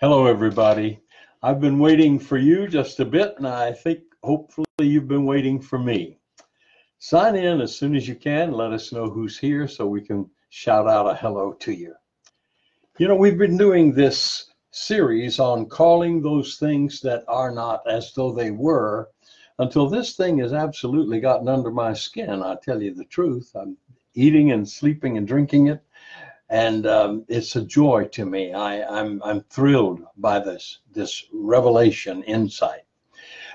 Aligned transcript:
Hello, 0.00 0.26
everybody. 0.26 1.00
I've 1.42 1.60
been 1.60 1.80
waiting 1.80 2.20
for 2.20 2.38
you 2.38 2.68
just 2.68 3.00
a 3.00 3.04
bit, 3.04 3.34
and 3.36 3.48
I 3.48 3.72
think 3.72 3.98
hopefully 4.22 4.64
you've 4.78 5.08
been 5.08 5.26
waiting 5.26 5.60
for 5.60 5.76
me. 5.76 6.20
Sign 7.00 7.34
in 7.34 7.60
as 7.60 7.74
soon 7.74 7.96
as 7.96 8.06
you 8.06 8.14
can. 8.14 8.52
Let 8.52 8.70
us 8.72 8.92
know 8.92 9.10
who's 9.10 9.36
here 9.36 9.66
so 9.66 9.88
we 9.88 10.00
can 10.00 10.30
shout 10.50 10.86
out 10.86 11.10
a 11.10 11.16
hello 11.16 11.52
to 11.54 11.72
you. 11.72 11.94
You 12.98 13.08
know, 13.08 13.16
we've 13.16 13.36
been 13.38 13.56
doing 13.56 13.92
this 13.92 14.52
series 14.70 15.40
on 15.40 15.66
calling 15.66 16.22
those 16.22 16.58
things 16.58 17.00
that 17.00 17.24
are 17.26 17.50
not 17.50 17.82
as 17.90 18.12
though 18.14 18.30
they 18.30 18.52
were 18.52 19.08
until 19.58 19.88
this 19.88 20.14
thing 20.14 20.38
has 20.38 20.52
absolutely 20.52 21.18
gotten 21.18 21.48
under 21.48 21.72
my 21.72 21.92
skin. 21.92 22.40
I 22.40 22.54
tell 22.62 22.80
you 22.80 22.94
the 22.94 23.06
truth. 23.06 23.50
I'm 23.56 23.76
eating 24.14 24.52
and 24.52 24.68
sleeping 24.68 25.18
and 25.18 25.26
drinking 25.26 25.66
it 25.66 25.82
and 26.50 26.86
um, 26.86 27.24
it's 27.28 27.56
a 27.56 27.62
joy 27.62 28.04
to 28.12 28.24
me. 28.24 28.52
I, 28.52 28.76
am 28.76 28.88
I'm, 28.90 29.22
I'm 29.24 29.40
thrilled 29.50 30.02
by 30.16 30.38
this 30.38 30.78
this 30.92 31.24
revelation 31.32 32.22
insight. 32.24 32.82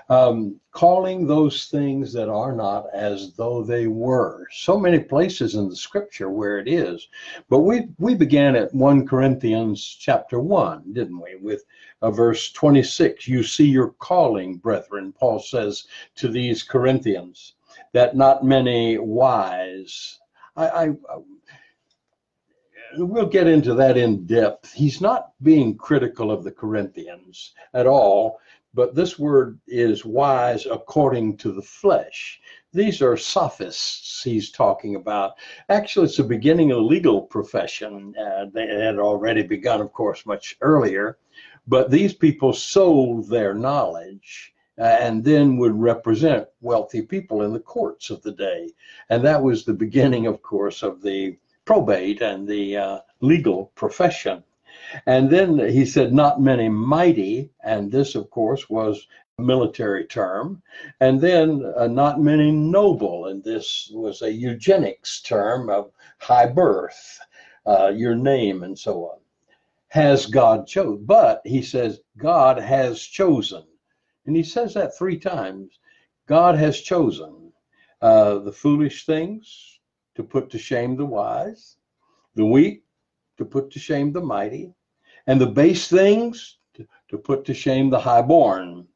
Um, 0.09 0.59
calling 0.71 1.25
those 1.25 1.65
things 1.65 2.13
that 2.13 2.29
are 2.29 2.53
not 2.53 2.85
as 2.93 3.33
though 3.33 3.63
they 3.63 3.87
were. 3.87 4.45
So 4.51 4.77
many 4.77 4.99
places 4.99 5.55
in 5.55 5.69
the 5.69 5.75
scripture 5.75 6.29
where 6.29 6.59
it 6.59 6.67
is. 6.67 7.07
But 7.49 7.59
we 7.59 7.87
we 7.97 8.13
began 8.13 8.55
at 8.55 8.75
1 8.75 9.07
Corinthians 9.07 9.83
chapter 9.99 10.39
1, 10.39 10.93
didn't 10.93 11.19
we? 11.19 11.35
With 11.35 11.63
uh, 12.01 12.11
verse 12.11 12.51
26. 12.51 13.27
You 13.27 13.43
see 13.43 13.67
your 13.67 13.91
calling, 13.91 14.57
brethren, 14.57 15.13
Paul 15.17 15.39
says 15.39 15.87
to 16.15 16.27
these 16.27 16.61
Corinthians, 16.61 17.55
that 17.93 18.15
not 18.15 18.43
many 18.43 18.97
wise. 18.97 20.19
I, 20.55 20.67
I 20.67 21.17
we'll 22.97 23.25
get 23.25 23.47
into 23.47 23.73
that 23.75 23.97
in 23.97 24.25
depth. 24.25 24.73
He's 24.73 25.01
not 25.01 25.31
being 25.41 25.77
critical 25.77 26.31
of 26.31 26.43
the 26.43 26.51
Corinthians 26.51 27.53
at 27.73 27.87
all, 27.87 28.39
but 28.73 28.95
this 28.95 29.19
word 29.19 29.59
is 29.67 30.05
wise 30.05 30.65
according 30.65 31.37
to 31.37 31.51
the 31.51 31.61
flesh. 31.61 32.39
These 32.73 33.01
are 33.01 33.15
sophists 33.15 34.23
he's 34.23 34.51
talking 34.51 34.95
about. 34.95 35.33
Actually, 35.69 36.05
it's 36.07 36.17
the 36.17 36.23
beginning 36.23 36.71
of 36.71 36.77
the 36.77 36.83
legal 36.83 37.21
profession. 37.21 38.15
Uh, 38.19 38.45
they 38.51 38.67
had 38.67 38.97
already 38.97 39.43
begun, 39.43 39.79
of 39.79 39.93
course, 39.93 40.25
much 40.25 40.57
earlier, 40.61 41.17
but 41.67 41.91
these 41.91 42.13
people 42.13 42.51
sold 42.51 43.29
their 43.29 43.53
knowledge 43.53 44.53
uh, 44.79 44.97
and 44.99 45.23
then 45.23 45.57
would 45.57 45.79
represent 45.79 46.47
wealthy 46.61 47.03
people 47.03 47.43
in 47.43 47.53
the 47.53 47.59
courts 47.59 48.09
of 48.09 48.23
the 48.23 48.31
day. 48.31 48.71
And 49.09 49.23
that 49.23 49.41
was 49.41 49.63
the 49.63 49.73
beginning, 49.73 50.25
of 50.25 50.41
course, 50.41 50.81
of 50.81 51.01
the 51.03 51.37
probate 51.65 52.21
and 52.21 52.47
the 52.47 52.77
uh, 52.77 52.99
legal 53.21 53.71
profession. 53.75 54.43
And 55.05 55.29
then 55.29 55.57
he 55.59 55.85
said, 55.85 56.13
not 56.13 56.41
many 56.41 56.69
mighty, 56.69 57.49
and 57.63 57.91
this, 57.91 58.15
of 58.15 58.29
course, 58.29 58.69
was 58.69 59.07
a 59.39 59.41
military 59.41 60.05
term. 60.05 60.61
And 60.99 61.19
then 61.21 61.63
uh, 61.77 61.87
not 61.87 62.21
many 62.21 62.51
noble, 62.51 63.25
and 63.27 63.43
this 63.43 63.89
was 63.93 64.21
a 64.21 64.31
eugenics 64.31 65.21
term 65.21 65.69
of 65.69 65.91
high 66.19 66.47
birth, 66.47 67.19
uh, 67.65 67.91
your 67.95 68.15
name, 68.15 68.63
and 68.63 68.77
so 68.77 69.05
on. 69.05 69.19
Has 69.87 70.25
God 70.25 70.67
chosen? 70.67 71.05
But 71.05 71.41
he 71.45 71.61
says, 71.61 71.99
God 72.17 72.59
has 72.59 73.01
chosen. 73.01 73.63
And 74.25 74.35
he 74.35 74.43
says 74.43 74.73
that 74.73 74.97
three 74.97 75.17
times. 75.17 75.79
God 76.27 76.55
has 76.55 76.79
chosen 76.79 77.51
uh, 78.01 78.39
the 78.39 78.51
foolish 78.51 79.05
things, 79.05 79.72
to 80.15 80.23
put 80.23 80.49
to 80.51 80.57
shame 80.57 80.95
the 80.95 81.05
wise, 81.05 81.77
the 82.35 82.45
weak 82.45 82.83
to 83.37 83.45
put 83.45 83.71
to 83.71 83.79
shame 83.79 84.11
the 84.11 84.21
mighty, 84.21 84.73
and 85.27 85.39
the 85.39 85.47
base 85.47 85.87
things 85.87 86.57
to, 86.73 86.87
to 87.09 87.17
put 87.17 87.45
to 87.45 87.53
shame 87.53 87.89
the 87.89 87.99
highborn. 87.99 88.87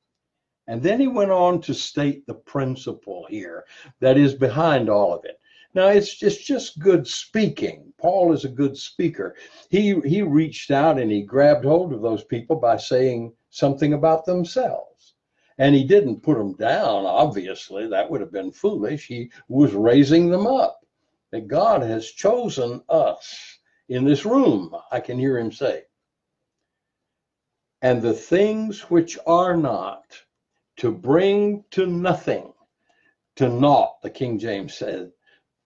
And 0.68 0.84
then 0.84 1.00
he 1.00 1.08
went 1.08 1.32
on 1.32 1.62
to 1.62 1.74
state 1.74 2.28
the 2.28 2.34
principle 2.34 3.26
here 3.30 3.66
that 4.00 4.18
is 4.18 4.36
behind 4.36 4.90
all 4.90 5.14
of 5.14 5.24
it. 5.26 5.40
Now 5.74 5.88
it's 5.88 6.16
just 6.16 6.46
just 6.46 6.80
good 6.80 7.08
speaking. 7.08 7.94
Paul 7.98 8.34
is 8.34 8.46
a 8.46 8.50
good 8.50 8.78
speaker. 8.78 9.36
He 9.70 10.00
he 10.02 10.22
reached 10.22 10.72
out 10.72 11.00
and 11.00 11.12
he 11.12 11.22
grabbed 11.22 11.66
hold 11.66 11.94
of 11.94 12.02
those 12.02 12.24
people 12.24 12.56
by 12.56 12.78
saying 12.78 13.34
something 13.50 13.94
about 13.94 14.26
themselves. 14.26 15.16
And 15.60 15.74
he 15.74 15.84
didn't 15.84 16.22
put 16.22 16.38
them 16.38 16.54
down, 16.54 17.06
obviously. 17.06 17.88
That 17.88 18.10
would 18.10 18.22
have 18.22 18.32
been 18.32 18.52
foolish. 18.52 19.08
He 19.08 19.32
was 19.48 19.74
raising 19.74 20.30
them 20.30 20.46
up 20.46 20.80
that 21.32 21.48
God 21.48 21.82
has 21.82 22.12
chosen 22.12 22.82
us 22.90 23.60
in 23.90 24.06
this 24.06 24.26
room, 24.26 24.76
I 24.92 25.00
can 25.00 25.20
hear 25.20 25.38
him 25.38 25.52
say. 25.52 25.84
And 27.82 28.02
the 28.02 28.14
things 28.14 28.82
which 28.90 29.18
are 29.28 29.56
not 29.56 30.04
to 30.78 30.92
bring 30.92 31.64
to 31.72 31.86
nothing, 31.86 32.54
to 33.36 33.50
naught, 33.50 34.02
the 34.02 34.10
King 34.10 34.40
James 34.40 34.74
said, 34.74 35.12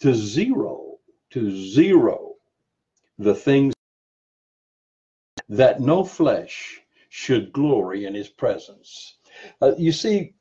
to 0.01 0.13
zero, 0.13 0.99
to 1.31 1.51
zero, 1.51 2.35
the 3.17 3.35
things 3.35 3.73
that 5.47 5.79
no 5.79 6.03
flesh 6.03 6.81
should 7.09 7.51
glory 7.51 8.05
in 8.05 8.13
his 8.13 8.29
presence. 8.29 9.17
Uh, 9.61 9.73
you 9.77 9.91
see, 9.91 10.33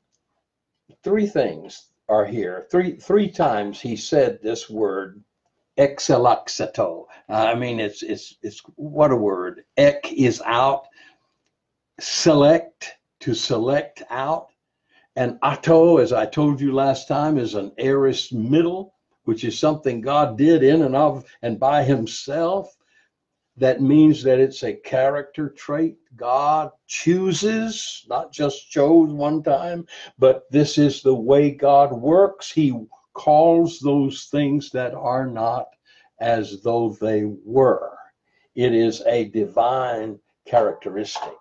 three 1.02 1.26
things 1.26 1.89
are 2.10 2.26
here. 2.26 2.66
Three 2.70 2.96
three 2.96 3.30
times 3.30 3.80
he 3.80 3.96
said 3.96 4.40
this 4.42 4.68
word, 4.68 5.22
exelexato. 5.78 7.06
I 7.28 7.54
mean, 7.54 7.80
it's 7.80 8.02
it's 8.02 8.36
it's 8.42 8.60
what 8.74 9.12
a 9.12 9.16
word. 9.16 9.64
Ek 9.76 10.12
is 10.12 10.42
out. 10.44 10.86
Select 12.00 12.92
to 13.20 13.34
select 13.34 14.02
out, 14.10 14.48
and 15.14 15.38
ato, 15.42 15.98
as 15.98 16.12
I 16.12 16.26
told 16.26 16.60
you 16.60 16.72
last 16.72 17.06
time, 17.06 17.38
is 17.38 17.54
an 17.54 17.72
aorist 17.78 18.32
middle, 18.32 18.94
which 19.24 19.44
is 19.44 19.58
something 19.58 20.00
God 20.00 20.36
did 20.36 20.62
in 20.62 20.82
and 20.82 20.96
of 20.96 21.24
and 21.42 21.60
by 21.60 21.84
Himself 21.84 22.74
that 23.60 23.82
means 23.82 24.22
that 24.22 24.40
it's 24.40 24.62
a 24.62 24.72
character 24.72 25.50
trait 25.50 25.98
God 26.16 26.70
chooses, 26.86 28.06
not 28.08 28.32
just 28.32 28.70
chose 28.70 29.12
one 29.12 29.42
time, 29.42 29.86
but 30.18 30.50
this 30.50 30.78
is 30.78 31.02
the 31.02 31.14
way 31.14 31.50
God 31.50 31.92
works. 31.92 32.50
He 32.50 32.74
calls 33.12 33.78
those 33.78 34.28
things 34.30 34.70
that 34.70 34.94
are 34.94 35.26
not 35.26 35.66
as 36.20 36.62
though 36.62 36.96
they 37.02 37.24
were. 37.44 37.98
It 38.54 38.74
is 38.74 39.02
a 39.06 39.26
divine 39.26 40.18
characteristic. 40.46 41.36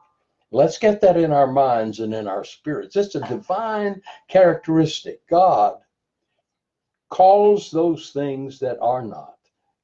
Let's 0.52 0.78
get 0.78 1.00
that 1.00 1.16
in 1.16 1.32
our 1.32 1.48
minds 1.48 2.02
and 2.02 2.14
in 2.14 2.28
our 2.28 2.44
spirits. 2.44 2.98
It's 2.98 3.16
a 3.16 3.28
divine 3.30 4.02
characteristic. 4.28 5.26
God 5.30 5.78
calls 7.10 7.72
those 7.72 8.10
things 8.10 8.60
that 8.60 8.78
are 8.82 9.06
not 9.06 9.38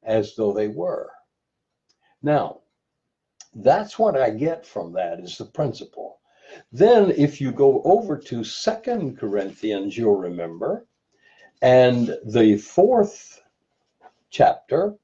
as 0.04 0.36
though 0.36 0.52
they 0.52 0.68
were. 0.68 1.10
Now, 2.22 2.62
that's 3.54 3.98
what 3.98 4.18
I 4.18 4.32
get 4.32 4.66
from 4.66 4.94
that 4.94 5.20
is 5.20 5.38
the 5.38 5.46
principle. 5.46 6.20
Then 6.72 7.12
if 7.12 7.42
you 7.42 7.52
go 7.52 7.82
over 7.84 8.18
to 8.18 8.44
Second 8.44 9.18
Corinthians, 9.18 9.98
you'll 9.98 10.18
remember, 10.18 10.86
and 11.62 12.18
the 12.26 12.58
fourth 12.58 13.42
chapter, 14.30 14.96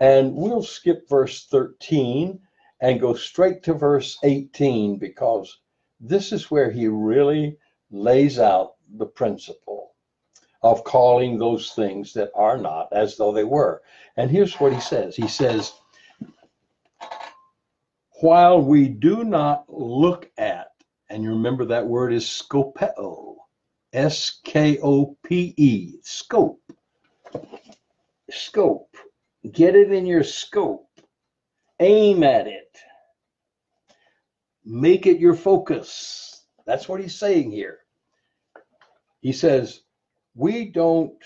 and 0.00 0.34
we'll 0.34 0.62
skip 0.62 1.08
verse 1.08 1.46
13 1.46 2.40
and 2.80 3.00
go 3.00 3.14
straight 3.14 3.62
to 3.64 3.74
verse 3.74 4.18
18 4.22 4.98
because 4.98 5.60
this 6.00 6.32
is 6.32 6.50
where 6.50 6.70
he 6.70 6.88
really 6.88 7.58
lays 7.90 8.38
out 8.38 8.74
the 8.96 9.06
principle 9.06 9.94
of 10.62 10.84
calling 10.84 11.38
those 11.38 11.72
things 11.72 12.12
that 12.12 12.30
are 12.34 12.58
not 12.58 12.88
as 12.92 13.16
though 13.16 13.32
they 13.32 13.44
were. 13.44 13.82
And 14.16 14.30
here's 14.30 14.54
what 14.54 14.72
he 14.72 14.80
says. 14.80 15.14
He 15.16 15.28
says, 15.28 15.72
while 18.20 18.60
we 18.60 18.88
do 18.88 19.24
not 19.24 19.64
look 19.68 20.30
at, 20.38 20.68
and 21.08 21.22
you 21.22 21.30
remember 21.30 21.64
that 21.66 21.86
word 21.86 22.12
is 22.12 22.24
skopeo, 22.24 23.36
S 23.92 24.40
K 24.44 24.78
O 24.82 25.16
P 25.24 25.54
E, 25.56 25.94
scope. 26.02 26.60
Scope. 28.30 28.94
Get 29.52 29.74
it 29.74 29.92
in 29.92 30.04
your 30.04 30.24
scope. 30.24 30.88
Aim 31.80 32.22
at 32.24 32.46
it. 32.46 32.76
Make 34.64 35.06
it 35.06 35.20
your 35.20 35.34
focus. 35.34 36.44
That's 36.66 36.88
what 36.88 37.00
he's 37.00 37.18
saying 37.18 37.52
here. 37.52 37.78
He 39.20 39.32
says, 39.32 39.82
we 40.34 40.66
don't 40.66 41.16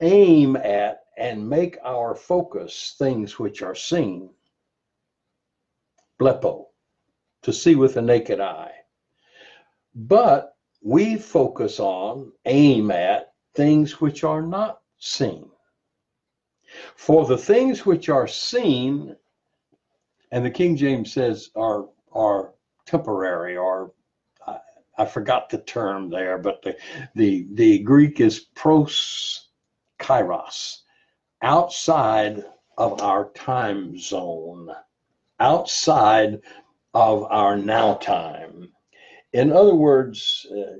aim 0.00 0.56
at 0.56 1.00
and 1.18 1.48
make 1.48 1.76
our 1.84 2.14
focus 2.14 2.94
things 2.98 3.38
which 3.38 3.60
are 3.60 3.74
seen 3.74 4.30
blepo, 6.22 6.66
to 7.42 7.52
see 7.52 7.74
with 7.74 7.94
the 7.94 8.02
naked 8.02 8.40
eye. 8.40 8.72
But 9.94 10.54
we 10.80 11.16
focus 11.16 11.80
on, 11.80 12.32
aim 12.44 12.90
at 12.90 13.32
things 13.54 14.00
which 14.00 14.24
are 14.24 14.42
not 14.42 14.80
seen. 14.98 15.50
For 16.96 17.26
the 17.26 17.36
things 17.36 17.84
which 17.84 18.08
are 18.08 18.28
seen, 18.28 19.16
and 20.30 20.44
the 20.44 20.50
King 20.50 20.76
James 20.76 21.12
says 21.12 21.50
are, 21.54 21.88
are 22.12 22.54
temporary 22.86 23.56
or 23.56 23.92
I, 24.46 24.58
I 24.98 25.04
forgot 25.04 25.50
the 25.50 25.58
term 25.58 26.08
there, 26.08 26.38
but 26.38 26.62
the, 26.62 26.76
the, 27.14 27.46
the 27.52 27.78
Greek 27.80 28.20
is 28.20 28.40
pros 28.54 29.48
kairos, 29.98 30.78
outside 31.42 32.44
of 32.78 33.02
our 33.02 33.30
time 33.30 33.98
zone, 33.98 34.70
outside 35.42 36.40
of 36.94 37.24
our 37.24 37.56
now 37.56 37.94
time. 37.94 38.72
In 39.32 39.52
other 39.52 39.74
words, 39.74 40.46
uh, 40.56 40.78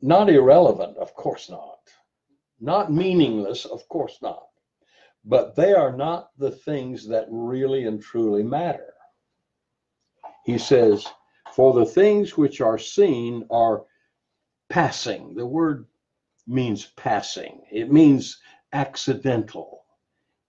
not 0.00 0.30
irrelevant, 0.30 0.96
of 0.96 1.12
course 1.14 1.50
not. 1.50 1.80
Not 2.60 2.92
meaningless, 2.92 3.64
of 3.64 3.86
course 3.88 4.18
not. 4.22 4.46
But 5.24 5.56
they 5.56 5.72
are 5.72 5.96
not 5.96 6.30
the 6.38 6.52
things 6.52 7.08
that 7.08 7.26
really 7.28 7.84
and 7.84 8.00
truly 8.00 8.44
matter. 8.44 8.94
He 10.44 10.56
says, 10.56 11.04
For 11.52 11.74
the 11.74 11.84
things 11.86 12.36
which 12.36 12.60
are 12.60 12.78
seen 12.78 13.44
are 13.50 13.84
passing. 14.68 15.34
The 15.34 15.46
word 15.46 15.86
means 16.46 16.92
passing, 16.96 17.62
it 17.72 17.90
means 17.90 18.38
accidental, 18.72 19.85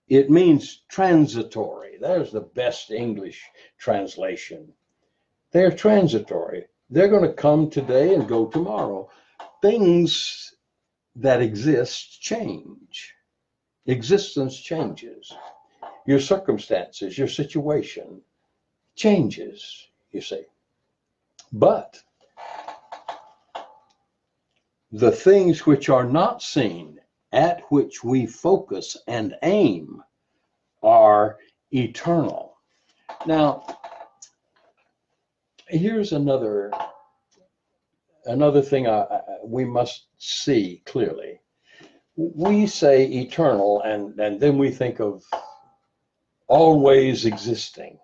it 0.08 0.30
means 0.30 0.84
transitory. 0.88 1.98
There's 2.00 2.32
the 2.32 2.42
best 2.42 2.92
English 2.92 3.44
translation. 3.78 4.74
They're 5.52 5.72
transitory. 5.72 6.66
They're 6.90 7.10
going 7.10 7.28
to 7.28 7.34
come 7.34 7.70
today 7.70 8.14
and 8.14 8.28
go 8.28 8.48
tomorrow. 8.48 9.10
Things 9.62 10.56
that 11.16 11.42
exist 11.42 12.22
change. 12.22 13.14
Existence 13.86 14.60
changes. 14.60 15.34
Your 16.06 16.20
circumstances, 16.20 17.18
your 17.18 17.28
situation 17.28 18.22
changes, 18.96 19.88
you 20.12 20.22
see. 20.22 20.44
But 21.52 22.02
the 24.92 25.12
things 25.12 25.66
which 25.66 25.90
are 25.90 26.06
not 26.06 26.42
seen, 26.42 27.00
at 27.32 27.62
which 27.70 28.04
we 28.04 28.26
focus 28.26 28.98
and 29.08 29.36
aim, 29.44 30.02
are 30.84 31.38
eternal. 31.72 32.58
Now, 33.26 33.66
here's 35.68 36.14
another 36.14 36.72
another 38.26 38.62
thing 38.62 38.88
I, 38.88 39.02
I, 39.02 39.20
we 39.44 39.66
must 39.66 40.08
see 40.18 40.82
clearly. 40.86 41.40
We 42.16 42.68
say 42.68 43.06
eternal, 43.06 43.82
and, 43.82 44.20
and 44.20 44.40
then 44.40 44.58
we 44.58 44.72
think 44.72 45.00
of 45.00 45.24
always 46.48 47.26
existing. 47.26 48.00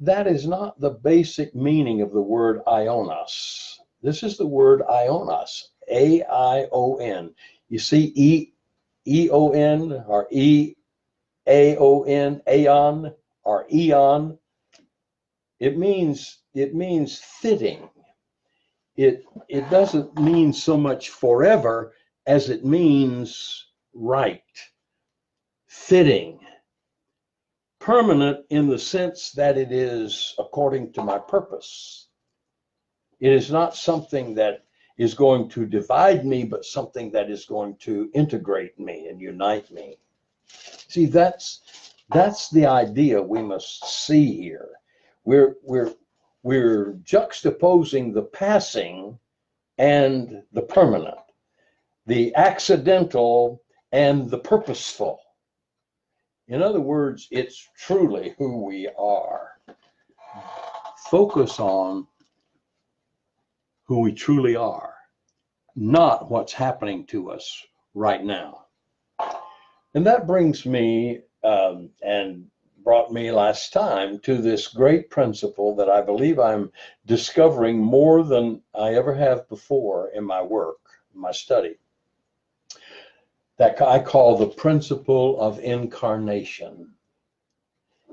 That 0.00 0.26
is 0.26 0.46
not 0.46 0.80
the 0.80 0.90
basic 0.90 1.54
meaning 1.54 2.00
of 2.00 2.12
the 2.12 2.22
word 2.22 2.62
ionos. 2.66 3.76
This 4.02 4.22
is 4.22 4.36
the 4.36 4.46
word 4.46 4.82
ionos, 4.90 5.62
A 5.90 6.22
I 6.24 6.66
O 6.72 6.96
N. 6.96 7.34
You 7.72 7.78
see 7.80 8.12
E 8.14 8.52
E 9.06 9.30
O 9.30 9.50
N 9.50 10.04
or 10.06 10.28
E 10.30 10.74
A 11.48 11.76
O 11.78 12.02
N, 12.04 12.42
aeon 12.46 13.14
or 13.44 13.66
eon. 13.72 14.38
It 15.58 15.78
means 15.78 16.40
it 16.54 16.74
means 16.74 17.18
fitting 17.18 17.88
it 18.96 19.24
it 19.48 19.68
doesn't 19.70 20.18
mean 20.18 20.52
so 20.52 20.76
much 20.76 21.10
forever 21.10 21.94
as 22.26 22.50
it 22.50 22.64
means 22.64 23.66
right, 23.94 24.42
fitting, 25.66 26.38
permanent 27.80 28.44
in 28.50 28.68
the 28.68 28.78
sense 28.78 29.32
that 29.32 29.56
it 29.56 29.72
is 29.72 30.34
according 30.38 30.92
to 30.92 31.02
my 31.02 31.18
purpose. 31.18 32.08
It 33.18 33.32
is 33.32 33.50
not 33.50 33.76
something 33.76 34.34
that 34.34 34.64
is 34.98 35.14
going 35.14 35.48
to 35.50 35.66
divide 35.66 36.24
me, 36.24 36.44
but 36.44 36.64
something 36.64 37.10
that 37.12 37.30
is 37.30 37.44
going 37.44 37.76
to 37.76 38.10
integrate 38.14 38.78
me 38.78 39.08
and 39.08 39.20
unite 39.20 39.70
me. 39.70 39.96
See, 40.88 41.06
that's 41.06 41.60
that's 42.12 42.50
the 42.50 42.66
idea 42.66 43.22
we 43.22 43.42
must 43.42 43.84
see 43.84 44.36
here. 44.36 44.68
We're 45.24 45.56
we're 45.62 45.94
we're 46.42 46.94
juxtaposing 47.04 48.12
the 48.12 48.22
passing 48.22 49.18
and 49.78 50.42
the 50.52 50.62
permanent, 50.62 51.18
the 52.06 52.34
accidental 52.34 53.62
and 53.92 54.28
the 54.28 54.38
purposeful. 54.38 55.20
In 56.48 56.62
other 56.62 56.80
words, 56.80 57.28
it's 57.30 57.68
truly 57.78 58.34
who 58.36 58.64
we 58.64 58.88
are. 58.98 59.52
Focus 61.10 61.60
on 61.60 62.06
who 63.92 64.00
we 64.00 64.12
truly 64.12 64.56
are, 64.56 64.94
not 65.76 66.30
what's 66.30 66.54
happening 66.54 67.04
to 67.04 67.30
us 67.30 67.62
right 67.92 68.24
now. 68.24 68.64
And 69.92 70.06
that 70.06 70.26
brings 70.26 70.64
me, 70.64 71.20
um, 71.44 71.90
and 72.00 72.46
brought 72.82 73.12
me 73.12 73.30
last 73.30 73.70
time 73.70 74.18
to 74.20 74.38
this 74.38 74.68
great 74.68 75.10
principle 75.10 75.76
that 75.76 75.90
I 75.90 76.00
believe 76.00 76.38
I'm 76.38 76.72
discovering 77.04 77.76
more 77.76 78.24
than 78.24 78.62
I 78.74 78.94
ever 78.94 79.14
have 79.14 79.46
before 79.50 80.08
in 80.14 80.24
my 80.24 80.40
work, 80.40 80.80
my 81.12 81.30
study, 81.30 81.76
that 83.58 83.82
I 83.82 83.98
call 83.98 84.38
the 84.38 84.46
principle 84.46 85.38
of 85.38 85.58
incarnation. 85.58 86.94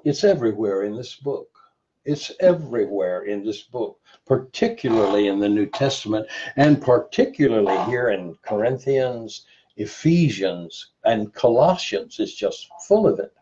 It's 0.03 0.25
everywhere 0.25 0.83
in 0.83 0.97
this 0.97 1.15
book. 1.15 1.58
It's 2.05 2.31
everywhere 2.39 3.23
in 3.23 3.43
this 3.43 3.61
book, 3.61 3.99
particularly 4.25 5.27
in 5.27 5.39
the 5.39 5.49
New 5.49 5.65
Testament, 5.65 6.27
and 6.55 6.81
particularly 6.81 7.77
here 7.91 8.09
in 8.09 8.35
Corinthians, 8.41 9.45
Ephesians, 9.75 10.91
and 11.03 11.33
Colossians 11.33 12.19
is 12.19 12.33
just 12.33 12.69
full 12.87 13.05
of 13.05 13.19
it. 13.19 13.33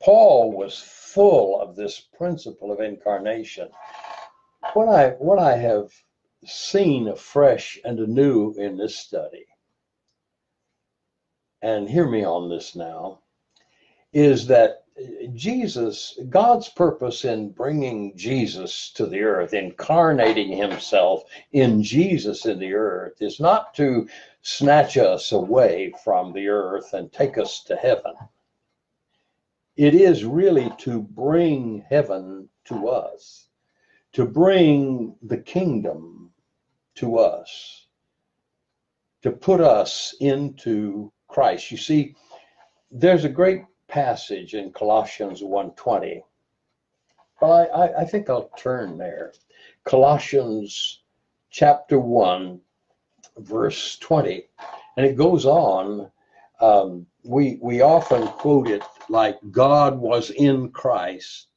Paul 0.00 0.52
was 0.52 0.78
full 0.78 1.60
of 1.60 1.76
this 1.76 2.00
principle 2.00 2.72
of 2.72 2.80
incarnation. 2.80 3.68
What 4.72 4.88
I 4.88 5.10
what 5.10 5.38
I 5.38 5.56
have 5.56 5.92
seen 6.44 7.08
afresh 7.08 7.78
and 7.84 7.98
anew 7.98 8.54
in 8.54 8.76
this 8.76 8.96
study, 8.96 9.46
and 11.62 11.88
hear 11.88 12.06
me 12.08 12.24
on 12.24 12.48
this 12.48 12.76
now, 12.76 13.20
is 14.12 14.46
that 14.46 14.84
Jesus, 15.34 16.18
God's 16.28 16.68
purpose 16.68 17.24
in 17.24 17.50
bringing 17.50 18.16
Jesus 18.16 18.90
to 18.94 19.06
the 19.06 19.22
earth, 19.22 19.54
incarnating 19.54 20.56
himself 20.56 21.24
in 21.52 21.82
Jesus 21.82 22.46
in 22.46 22.58
the 22.58 22.74
earth, 22.74 23.20
is 23.20 23.40
not 23.40 23.74
to 23.74 24.08
snatch 24.42 24.96
us 24.96 25.32
away 25.32 25.92
from 26.02 26.32
the 26.32 26.48
earth 26.48 26.94
and 26.94 27.12
take 27.12 27.38
us 27.38 27.62
to 27.64 27.76
heaven 27.76 28.14
it 29.78 29.94
is 29.94 30.24
really 30.24 30.72
to 30.78 31.00
bring 31.00 31.84
heaven 31.88 32.48
to 32.64 32.88
us, 32.88 33.46
to 34.12 34.26
bring 34.26 35.14
the 35.22 35.38
kingdom 35.38 36.32
to 36.96 37.16
us, 37.16 37.86
to 39.22 39.30
put 39.30 39.60
us 39.60 40.16
into 40.18 41.12
Christ. 41.28 41.70
You 41.70 41.76
see, 41.76 42.16
there's 42.90 43.24
a 43.24 43.28
great 43.28 43.62
passage 43.88 44.54
in 44.54 44.72
Colossians 44.72 45.42
1:20. 45.42 46.22
Well, 47.40 47.52
I, 47.52 48.02
I 48.02 48.04
think 48.04 48.28
I'll 48.28 48.50
turn 48.56 48.98
there. 48.98 49.32
Colossians 49.84 51.02
chapter 51.50 51.98
1, 51.98 52.60
verse 53.38 53.96
20. 53.98 54.44
And 54.96 55.06
it 55.06 55.16
goes 55.16 55.46
on. 55.46 56.10
Um, 56.60 57.06
we 57.24 57.58
we 57.62 57.80
often 57.80 58.26
quote 58.26 58.68
it 58.68 58.82
like 59.08 59.38
God 59.50 59.98
was 59.98 60.30
in 60.30 60.70
Christ 60.70 61.48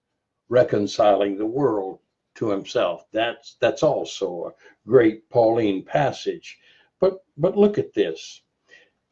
reconciling 0.49 1.37
the 1.37 1.45
world 1.45 1.99
to 2.35 2.49
himself. 2.49 3.05
That's 3.11 3.55
that's 3.59 3.83
also 3.83 4.45
a 4.45 4.89
great 4.89 5.29
Pauline 5.29 5.83
passage. 5.83 6.59
But 6.99 7.23
but 7.37 7.57
look 7.57 7.77
at 7.77 7.93
this. 7.93 8.41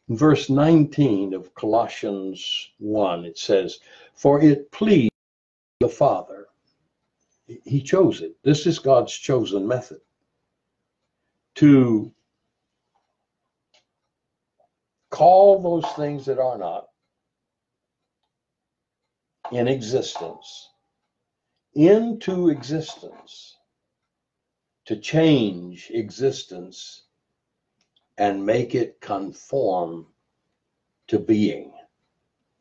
Verse 0.10 0.50
19 0.50 1.36
of 1.36 1.54
Colossians 1.54 2.72
1, 2.80 3.26
it 3.26 3.38
says, 3.38 3.80
For 4.16 4.42
it 4.42 4.72
pleased 4.72 5.12
the 5.80 5.88
Father. 5.88 6.48
He 7.64 7.82
chose 7.82 8.22
it. 8.22 8.36
This 8.44 8.66
is 8.66 8.80
God's 8.80 9.14
chosen 9.14 9.68
method 9.68 10.02
to 11.56 12.12
call 15.12 15.62
those 15.62 15.92
things 15.94 16.26
that 16.26 16.40
are 16.40 16.58
not 16.58 16.88
in 19.52 19.68
existence 19.68 20.70
into 21.74 22.50
existence 22.50 23.58
to 24.86 24.96
change 24.96 25.92
existence 25.94 27.04
and 28.20 28.46
make 28.46 28.76
it 28.76 29.02
conform 29.02 30.06
to 31.08 31.18
being. 31.18 31.74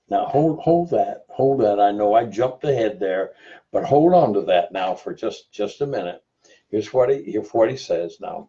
Now 0.08 0.24
hold 0.24 0.60
hold 0.60 0.90
that, 0.90 1.26
hold 1.28 1.60
that. 1.60 1.78
I 1.78 1.92
know 1.92 2.14
I 2.14 2.24
jumped 2.24 2.64
ahead 2.64 2.98
there, 2.98 3.32
but 3.72 3.84
hold 3.84 4.14
on 4.14 4.32
to 4.34 4.42
that 4.42 4.72
now 4.72 4.94
for 4.94 5.12
just 5.12 5.52
just 5.52 5.82
a 5.82 5.86
minute. 5.86 6.24
Here's 6.70 6.94
what 6.94 7.10
he 7.10 7.30
here's 7.30 7.50
what 7.50 7.70
he 7.70 7.76
says 7.76 8.18
now. 8.20 8.48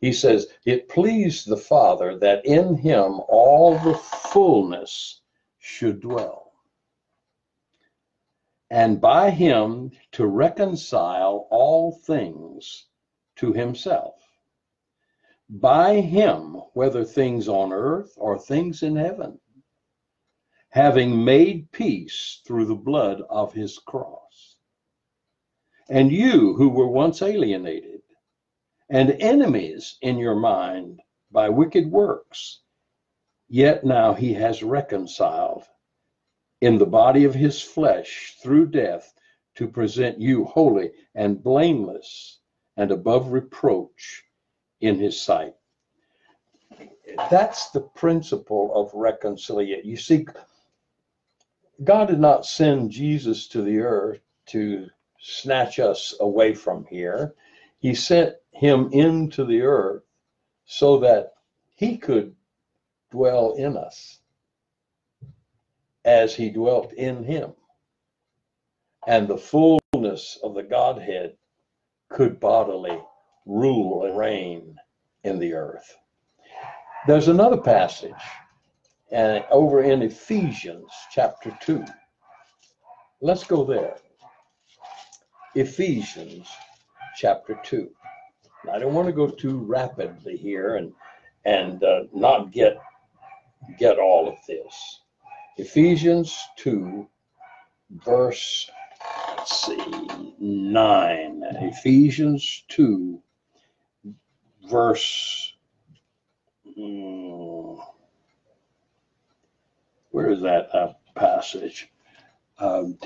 He 0.00 0.12
says, 0.12 0.48
It 0.66 0.90
pleased 0.90 1.48
the 1.48 1.56
Father 1.56 2.18
that 2.18 2.44
in 2.44 2.76
him 2.76 3.20
all 3.26 3.78
the 3.78 3.94
fullness 3.94 5.22
should 5.58 6.00
dwell. 6.00 6.52
And 8.70 9.00
by 9.00 9.30
him 9.30 9.92
to 10.12 10.26
reconcile 10.26 11.48
all 11.50 11.92
things 11.92 12.86
to 13.36 13.54
himself. 13.54 14.23
By 15.50 16.00
him, 16.00 16.54
whether 16.72 17.04
things 17.04 17.48
on 17.48 17.70
earth 17.70 18.14
or 18.16 18.38
things 18.38 18.82
in 18.82 18.96
heaven, 18.96 19.38
having 20.70 21.22
made 21.22 21.70
peace 21.70 22.40
through 22.46 22.64
the 22.64 22.74
blood 22.74 23.20
of 23.28 23.52
his 23.52 23.78
cross. 23.78 24.56
And 25.88 26.10
you 26.10 26.54
who 26.54 26.70
were 26.70 26.88
once 26.88 27.20
alienated 27.20 28.02
and 28.88 29.10
enemies 29.20 29.98
in 30.00 30.16
your 30.16 30.34
mind 30.34 31.02
by 31.30 31.50
wicked 31.50 31.90
works, 31.90 32.62
yet 33.48 33.84
now 33.84 34.14
he 34.14 34.32
has 34.32 34.62
reconciled 34.62 35.64
in 36.62 36.78
the 36.78 36.86
body 36.86 37.24
of 37.24 37.34
his 37.34 37.60
flesh 37.60 38.38
through 38.42 38.68
death 38.68 39.12
to 39.56 39.68
present 39.68 40.18
you 40.18 40.44
holy 40.44 40.92
and 41.14 41.42
blameless 41.42 42.40
and 42.78 42.90
above 42.90 43.30
reproach 43.30 44.24
in 44.84 44.98
his 44.98 45.18
sight. 45.20 45.54
That's 47.30 47.70
the 47.70 47.80
principle 47.80 48.70
of 48.74 48.92
reconciliation. 48.92 49.88
You 49.88 49.96
see, 49.96 50.26
God 51.82 52.08
did 52.08 52.20
not 52.20 52.44
send 52.44 52.90
Jesus 52.90 53.48
to 53.48 53.62
the 53.62 53.78
earth 53.78 54.20
to 54.46 54.88
snatch 55.18 55.78
us 55.78 56.14
away 56.20 56.54
from 56.54 56.84
here. 56.90 57.34
He 57.78 57.94
sent 57.94 58.34
him 58.52 58.90
into 58.92 59.46
the 59.46 59.62
earth 59.62 60.02
so 60.66 60.98
that 60.98 61.32
he 61.76 61.96
could 61.96 62.34
dwell 63.10 63.54
in 63.54 63.78
us 63.78 64.20
as 66.04 66.34
he 66.34 66.50
dwelt 66.50 66.92
in 66.92 67.24
him. 67.24 67.54
And 69.06 69.28
the 69.28 69.38
fullness 69.38 70.38
of 70.42 70.54
the 70.54 70.62
Godhead 70.62 71.36
could 72.10 72.38
bodily 72.38 72.98
rule 73.46 74.04
and 74.06 74.16
reign 74.16 74.76
in 75.24 75.38
the 75.38 75.54
earth. 75.54 75.96
There's 77.06 77.28
another 77.28 77.58
passage 77.58 78.12
and 79.10 79.44
over 79.50 79.82
in 79.82 80.02
Ephesians 80.02 80.90
chapter 81.10 81.56
2. 81.60 81.84
Let's 83.20 83.44
go 83.44 83.64
there. 83.64 83.96
Ephesians 85.54 86.48
chapter 87.16 87.58
2. 87.62 87.90
I 88.72 88.78
don't 88.78 88.94
want 88.94 89.06
to 89.06 89.12
go 89.12 89.28
too 89.28 89.58
rapidly 89.58 90.36
here 90.36 90.76
and 90.76 90.92
and 91.44 91.84
uh, 91.84 92.04
not 92.12 92.50
get 92.50 92.78
get 93.78 93.98
all 93.98 94.28
of 94.28 94.36
this. 94.48 95.00
Ephesians 95.58 96.36
2 96.56 97.06
verse 98.04 98.70
let's 99.36 99.66
see 99.66 100.08
9. 100.38 101.42
Ephesians 101.60 102.64
2 102.68 103.22
verse 104.68 105.54
hmm, 106.74 107.74
where 110.10 110.30
is 110.30 110.40
that 110.42 110.74
uh, 110.74 110.92
passage? 111.14 111.90
Um, 112.58 112.98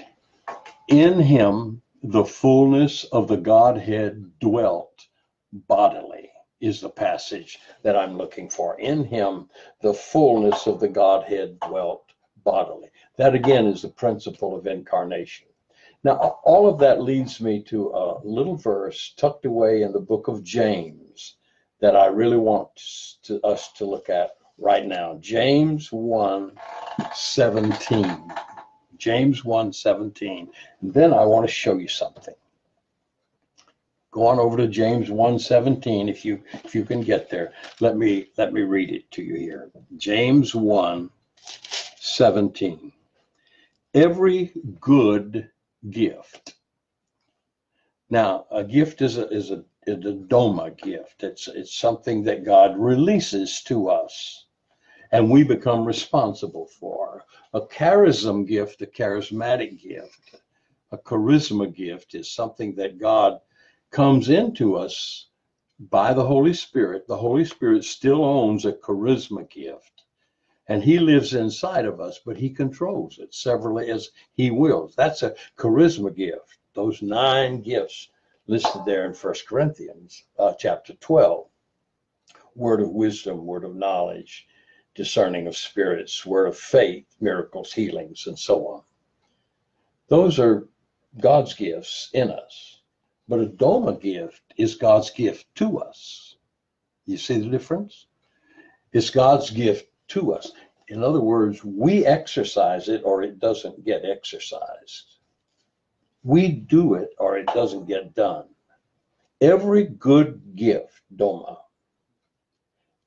in 0.88 1.20
him 1.20 1.82
the 2.02 2.24
fullness 2.24 3.04
of 3.04 3.28
the 3.28 3.36
Godhead 3.36 4.38
dwelt 4.38 5.06
bodily, 5.52 6.30
is 6.60 6.80
the 6.80 6.90
passage 6.90 7.58
that 7.82 7.96
I'm 7.96 8.16
looking 8.16 8.48
for. 8.48 8.78
In 8.78 9.04
him, 9.04 9.48
the 9.80 9.94
fullness 9.94 10.66
of 10.66 10.80
the 10.80 10.88
Godhead 10.88 11.58
dwelt 11.60 12.12
bodily. 12.44 12.90
That 13.16 13.34
again 13.34 13.66
is 13.66 13.82
the 13.82 13.88
principle 13.88 14.56
of 14.56 14.66
incarnation. 14.66 15.46
Now, 16.04 16.38
all 16.44 16.68
of 16.68 16.78
that 16.78 17.02
leads 17.02 17.40
me 17.40 17.62
to 17.64 17.90
a 17.90 18.20
little 18.24 18.56
verse 18.56 19.12
tucked 19.16 19.44
away 19.44 19.82
in 19.82 19.92
the 19.92 20.00
book 20.00 20.28
of 20.28 20.44
James 20.44 21.37
that 21.80 21.96
I 21.96 22.06
really 22.06 22.36
want 22.36 22.68
to, 23.24 23.40
us 23.42 23.72
to 23.72 23.84
look 23.84 24.08
at 24.08 24.30
right 24.58 24.86
now. 24.86 25.18
James 25.20 25.90
1 25.92 26.52
17. 27.14 28.32
James 28.96 29.44
1 29.44 29.72
17. 29.72 30.50
And 30.80 30.94
then 30.94 31.12
I 31.12 31.24
want 31.24 31.46
to 31.46 31.52
show 31.52 31.78
you 31.78 31.88
something. 31.88 32.34
Go 34.10 34.26
on 34.26 34.38
over 34.38 34.56
to 34.56 34.66
James 34.66 35.10
1 35.10 35.38
17 35.38 36.08
if 36.08 36.24
you 36.24 36.42
if 36.64 36.74
you 36.74 36.84
can 36.84 37.02
get 37.02 37.30
there. 37.30 37.52
Let 37.80 37.96
me 37.96 38.30
let 38.36 38.52
me 38.52 38.62
read 38.62 38.90
it 38.90 39.10
to 39.12 39.22
you 39.22 39.36
here. 39.36 39.70
James 39.96 40.54
1 40.54 41.10
17. 42.00 42.92
Every 43.94 44.52
good 44.80 45.50
gift. 45.90 46.54
Now, 48.10 48.46
a 48.50 48.64
gift 48.64 49.02
is 49.02 49.18
a 49.18 49.28
is 49.28 49.50
a, 49.50 49.62
a 49.88 49.96
doma 49.96 50.76
gift. 50.76 51.22
It's 51.22 51.48
it's 51.48 51.74
something 51.74 52.22
that 52.24 52.44
God 52.44 52.78
releases 52.78 53.62
to 53.64 53.88
us 53.88 54.46
and 55.10 55.30
we 55.30 55.42
become 55.42 55.84
responsible 55.84 56.66
for. 56.66 57.24
A 57.54 57.62
charism 57.62 58.46
gift, 58.46 58.82
a 58.82 58.86
charismatic 58.86 59.80
gift, 59.80 60.36
a 60.92 60.98
charisma 60.98 61.74
gift 61.74 62.14
is 62.14 62.30
something 62.30 62.74
that 62.74 62.98
God 62.98 63.40
comes 63.90 64.28
into 64.28 64.76
us 64.76 65.28
by 65.78 66.12
the 66.12 66.26
Holy 66.26 66.52
Spirit. 66.52 67.06
The 67.06 67.16
Holy 67.16 67.44
Spirit 67.44 67.84
still 67.84 68.24
owns 68.24 68.64
a 68.64 68.72
charisma 68.72 69.48
gift. 69.48 70.04
And 70.66 70.84
he 70.84 70.98
lives 70.98 71.32
inside 71.32 71.86
of 71.86 72.00
us, 72.00 72.20
but 72.24 72.36
he 72.36 72.50
controls 72.50 73.18
it 73.18 73.32
severally 73.32 73.90
as 73.90 74.10
he 74.34 74.50
wills. 74.50 74.94
That's 74.94 75.22
a 75.22 75.34
charisma 75.56 76.14
gift. 76.14 76.58
Those 76.74 77.00
nine 77.00 77.62
gifts 77.62 78.08
listed 78.48 78.82
there 78.84 79.04
in 79.06 79.14
First 79.14 79.46
Corinthians 79.46 80.24
uh, 80.38 80.54
chapter 80.58 80.94
12 80.94 81.46
word 82.54 82.80
of 82.80 82.90
wisdom, 82.90 83.46
word 83.46 83.62
of 83.62 83.76
knowledge, 83.76 84.48
discerning 84.94 85.46
of 85.46 85.56
spirits, 85.56 86.26
word 86.26 86.48
of 86.48 86.58
faith, 86.58 87.06
miracles, 87.20 87.72
healings, 87.72 88.26
and 88.26 88.36
so 88.36 88.66
on. 88.66 88.82
Those 90.08 90.40
are 90.40 90.66
God's 91.20 91.54
gifts 91.54 92.10
in 92.14 92.30
us. 92.30 92.80
But 93.28 93.40
a 93.40 93.46
Doma 93.46 94.00
gift 94.00 94.42
is 94.56 94.74
God's 94.74 95.10
gift 95.10 95.46
to 95.56 95.78
us. 95.78 96.36
You 97.06 97.16
see 97.16 97.38
the 97.38 97.50
difference? 97.50 98.06
It's 98.92 99.10
God's 99.10 99.50
gift 99.50 99.90
to 100.08 100.32
us. 100.32 100.50
In 100.88 101.04
other 101.04 101.20
words, 101.20 101.62
we 101.62 102.06
exercise 102.06 102.88
it 102.88 103.02
or 103.04 103.22
it 103.22 103.38
doesn't 103.38 103.84
get 103.84 104.06
exercised. 104.06 105.17
We 106.28 106.48
do 106.52 106.92
it 106.92 107.14
or 107.18 107.38
it 107.38 107.46
doesn't 107.46 107.88
get 107.88 108.14
done. 108.14 108.44
Every 109.40 109.84
good 109.84 110.42
gift, 110.56 111.00
Doma, 111.16 111.56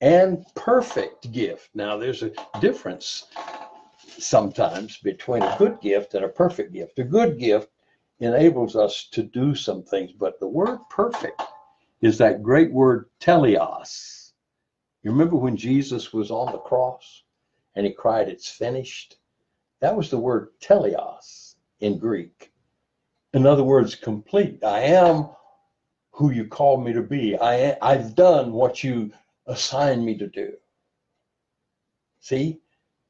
and 0.02 0.44
perfect 0.56 1.32
gift. 1.32 1.70
Now, 1.76 1.98
there's 1.98 2.24
a 2.24 2.32
difference 2.60 3.28
sometimes 4.18 4.98
between 4.98 5.44
a 5.44 5.56
good 5.60 5.80
gift 5.82 6.16
and 6.16 6.26
a 6.26 6.30
perfect 6.30 6.74
gift. 6.74 6.98
A 6.98 7.04
good 7.04 7.38
gift 7.38 7.70
enables 8.22 8.76
us 8.76 9.08
to 9.12 9.22
do 9.22 9.54
some 9.54 9.84
things, 9.84 10.14
but 10.14 10.40
the 10.40 10.48
word 10.48 10.80
perfect 10.90 11.44
is 12.02 12.18
that 12.18 12.42
great 12.42 12.74
word 12.74 13.08
teleos. 13.20 14.32
You 15.04 15.12
remember 15.12 15.36
when 15.36 15.58
Jesus 15.58 16.12
was 16.12 16.32
on 16.32 16.52
the 16.52 16.58
cross 16.58 17.22
and 17.76 17.86
he 17.86 17.94
cried, 17.94 18.30
It's 18.30 18.50
finished? 18.50 19.18
That 19.80 19.96
was 19.96 20.10
the 20.10 20.18
word 20.18 20.60
teleos 20.60 21.54
in 21.82 22.00
Greek. 22.00 22.51
In 23.34 23.46
other 23.46 23.64
words, 23.64 23.96
complete. 23.96 24.64
I 24.64 24.80
am 24.82 25.30
who 26.12 26.32
you 26.32 26.48
called 26.48 26.84
me 26.84 26.94
to 26.94 27.02
be. 27.02 27.38
I, 27.38 27.78
I've 27.82 28.16
done 28.16 28.52
what 28.52 28.84
you 28.84 29.12
assigned 29.48 30.06
me 30.06 30.18
to 30.18 30.28
do. 30.28 30.54
See, 32.20 32.60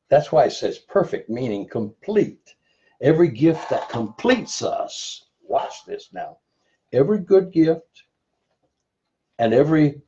that's 0.09 0.31
why 0.31 0.45
it 0.45 0.51
says 0.51 0.77
perfect, 0.77 1.29
meaning 1.29 1.67
complete. 1.67 2.55
Every 3.01 3.29
gift 3.29 3.69
that 3.69 3.89
completes 3.89 4.61
us, 4.61 5.25
watch 5.41 5.85
this 5.85 6.09
now, 6.13 6.37
every 6.93 7.19
good 7.19 7.51
gift 7.51 8.03
and 9.39 9.53
every 9.53 10.01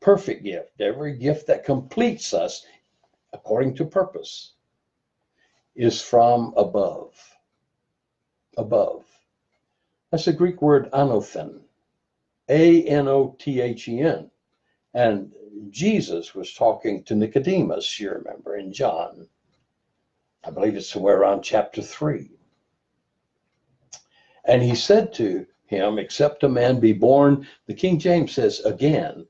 perfect 0.00 0.44
gift, 0.44 0.80
every 0.80 1.18
gift 1.18 1.46
that 1.46 1.64
completes 1.64 2.32
us 2.32 2.64
according 3.34 3.74
to 3.74 3.84
purpose, 3.84 4.54
is 5.76 6.00
from 6.00 6.54
above. 6.56 7.14
Above. 8.56 9.04
That's 10.10 10.24
the 10.24 10.32
Greek 10.32 10.62
word 10.62 10.90
anothen, 10.92 11.60
A 12.48 12.82
N 12.84 13.08
O 13.08 13.36
T 13.38 13.60
H 13.60 13.88
E 13.88 14.00
N. 14.00 14.30
And 14.94 15.32
Jesus 15.70 16.34
was 16.34 16.54
talking 16.54 17.04
to 17.04 17.14
Nicodemus, 17.14 18.00
you 18.00 18.10
remember, 18.10 18.56
in 18.56 18.72
John. 18.72 19.28
I 20.44 20.50
believe 20.50 20.76
it's 20.76 20.88
somewhere 20.88 21.18
around 21.18 21.42
chapter 21.42 21.82
3. 21.82 22.30
And 24.44 24.62
he 24.62 24.74
said 24.74 25.12
to 25.14 25.46
him, 25.66 25.98
Except 25.98 26.42
a 26.42 26.48
man 26.48 26.80
be 26.80 26.94
born, 26.94 27.46
the 27.66 27.74
King 27.74 27.98
James 27.98 28.32
says 28.32 28.60
again. 28.60 29.26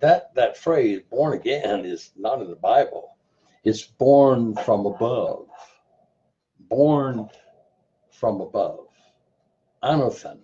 That, 0.00 0.34
that 0.34 0.56
phrase, 0.56 1.02
born 1.10 1.34
again, 1.34 1.84
is 1.84 2.12
not 2.16 2.40
in 2.40 2.48
the 2.48 2.56
Bible. 2.56 3.16
It's 3.64 3.82
born 3.82 4.54
from 4.54 4.86
above. 4.86 5.48
Born 6.60 7.28
from 8.10 8.40
above. 8.40 8.85
Anothen 9.82 10.38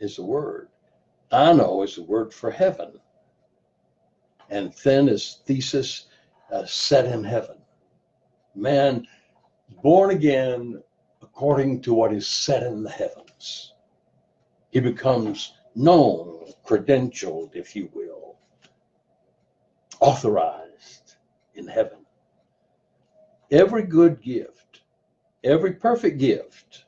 is 0.00 0.16
the 0.16 0.24
word. 0.24 0.68
Ano 1.32 1.82
is 1.82 1.96
the 1.96 2.02
word 2.02 2.32
for 2.32 2.50
heaven. 2.50 2.92
And 4.50 4.72
then 4.84 5.08
is 5.08 5.40
thesis 5.44 6.06
uh, 6.52 6.64
set 6.66 7.06
in 7.06 7.24
heaven. 7.24 7.56
Man 8.54 9.06
born 9.82 10.10
again 10.10 10.82
according 11.22 11.82
to 11.82 11.92
what 11.92 12.12
is 12.12 12.28
set 12.28 12.62
in 12.62 12.82
the 12.82 12.90
heavens. 12.90 13.74
He 14.70 14.80
becomes 14.80 15.54
known, 15.74 16.52
credentialed, 16.64 17.54
if 17.54 17.74
you 17.74 17.90
will, 17.92 18.36
authorized 20.00 21.16
in 21.54 21.66
heaven. 21.66 21.98
Every 23.50 23.82
good 23.82 24.22
gift, 24.22 24.82
every 25.44 25.72
perfect 25.72 26.18
gift 26.18 26.85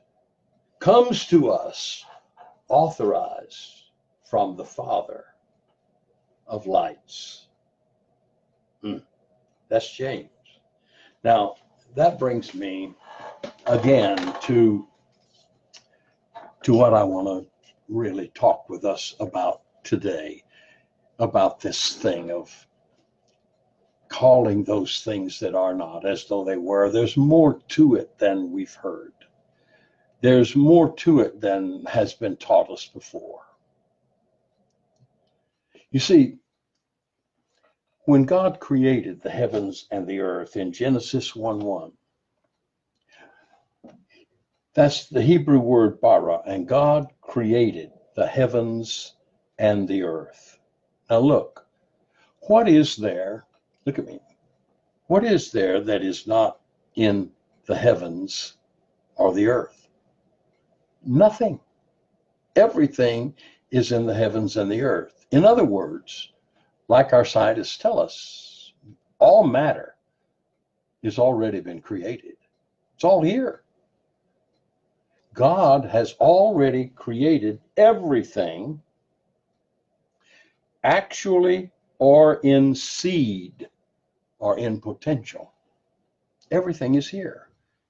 comes 0.79 1.25
to 1.27 1.51
us 1.51 2.05
authorized 2.67 3.91
from 4.29 4.55
the 4.55 4.65
Father 4.65 5.25
of 6.47 6.67
lights. 6.67 7.47
Hmm. 8.81 8.97
That's 9.67 9.91
James. 9.91 10.29
Now, 11.23 11.55
that 11.95 12.17
brings 12.17 12.53
me 12.53 12.93
again 13.65 14.33
to 14.43 14.87
to 16.63 16.73
what 16.73 16.93
I 16.93 17.03
want 17.03 17.27
to 17.27 17.71
really 17.87 18.29
talk 18.35 18.69
with 18.69 18.85
us 18.85 19.15
about 19.19 19.61
today 19.83 20.43
about 21.19 21.59
this 21.59 21.95
thing 21.95 22.31
of 22.31 22.67
calling 24.07 24.63
those 24.63 25.01
things 25.03 25.39
that 25.39 25.55
are 25.55 25.73
not 25.73 26.05
as 26.05 26.25
though 26.25 26.43
they 26.43 26.57
were. 26.57 26.89
There's 26.89 27.17
more 27.17 27.59
to 27.69 27.95
it 27.95 28.17
than 28.17 28.51
we've 28.51 28.73
heard. 28.73 29.13
There's 30.21 30.55
more 30.55 30.93
to 30.97 31.21
it 31.21 31.39
than 31.39 31.85
has 31.85 32.13
been 32.13 32.35
taught 32.35 32.69
us 32.69 32.85
before. 32.85 33.41
You 35.91 35.99
see, 35.99 36.37
when 38.05 38.25
God 38.25 38.59
created 38.59 39.21
the 39.21 39.29
heavens 39.29 39.87
and 39.91 40.05
the 40.05 40.19
earth 40.19 40.57
in 40.57 40.73
Genesis 40.73 41.35
1 41.35 41.59
1, 41.59 41.91
that's 44.73 45.07
the 45.07 45.21
Hebrew 45.21 45.59
word 45.59 45.99
bara, 46.01 46.41
and 46.45 46.67
God 46.67 47.07
created 47.21 47.91
the 48.15 48.27
heavens 48.27 49.15
and 49.57 49.87
the 49.87 50.03
earth. 50.03 50.59
Now, 51.09 51.19
look, 51.19 51.65
what 52.41 52.67
is 52.67 52.95
there? 52.95 53.45
Look 53.85 53.99
at 53.99 54.05
me. 54.05 54.19
What 55.07 55.23
is 55.23 55.51
there 55.51 55.81
that 55.81 56.03
is 56.03 56.27
not 56.27 56.59
in 56.95 57.31
the 57.65 57.75
heavens 57.75 58.57
or 59.15 59.33
the 59.33 59.47
earth? 59.47 59.78
Nothing. 61.05 61.59
Everything 62.55 63.33
is 63.71 63.91
in 63.91 64.05
the 64.05 64.13
heavens 64.13 64.57
and 64.57 64.71
the 64.71 64.81
earth. 64.81 65.25
In 65.31 65.45
other 65.45 65.63
words, 65.63 66.31
like 66.87 67.13
our 67.13 67.25
scientists 67.25 67.77
tell 67.77 67.99
us, 67.99 68.73
all 69.19 69.45
matter 69.45 69.95
has 71.03 71.19
already 71.19 71.59
been 71.59 71.81
created. 71.81 72.35
It's 72.95 73.03
all 73.03 73.21
here. 73.21 73.63
God 75.33 75.85
has 75.85 76.13
already 76.19 76.87
created 76.95 77.61
everything 77.77 78.81
actually 80.83 81.71
or 81.99 82.35
in 82.43 82.73
seed 82.73 83.69
or 84.39 84.57
in 84.57 84.81
potential. 84.81 85.53
Everything 86.51 86.95
is 86.95 87.07
here. 87.07 87.49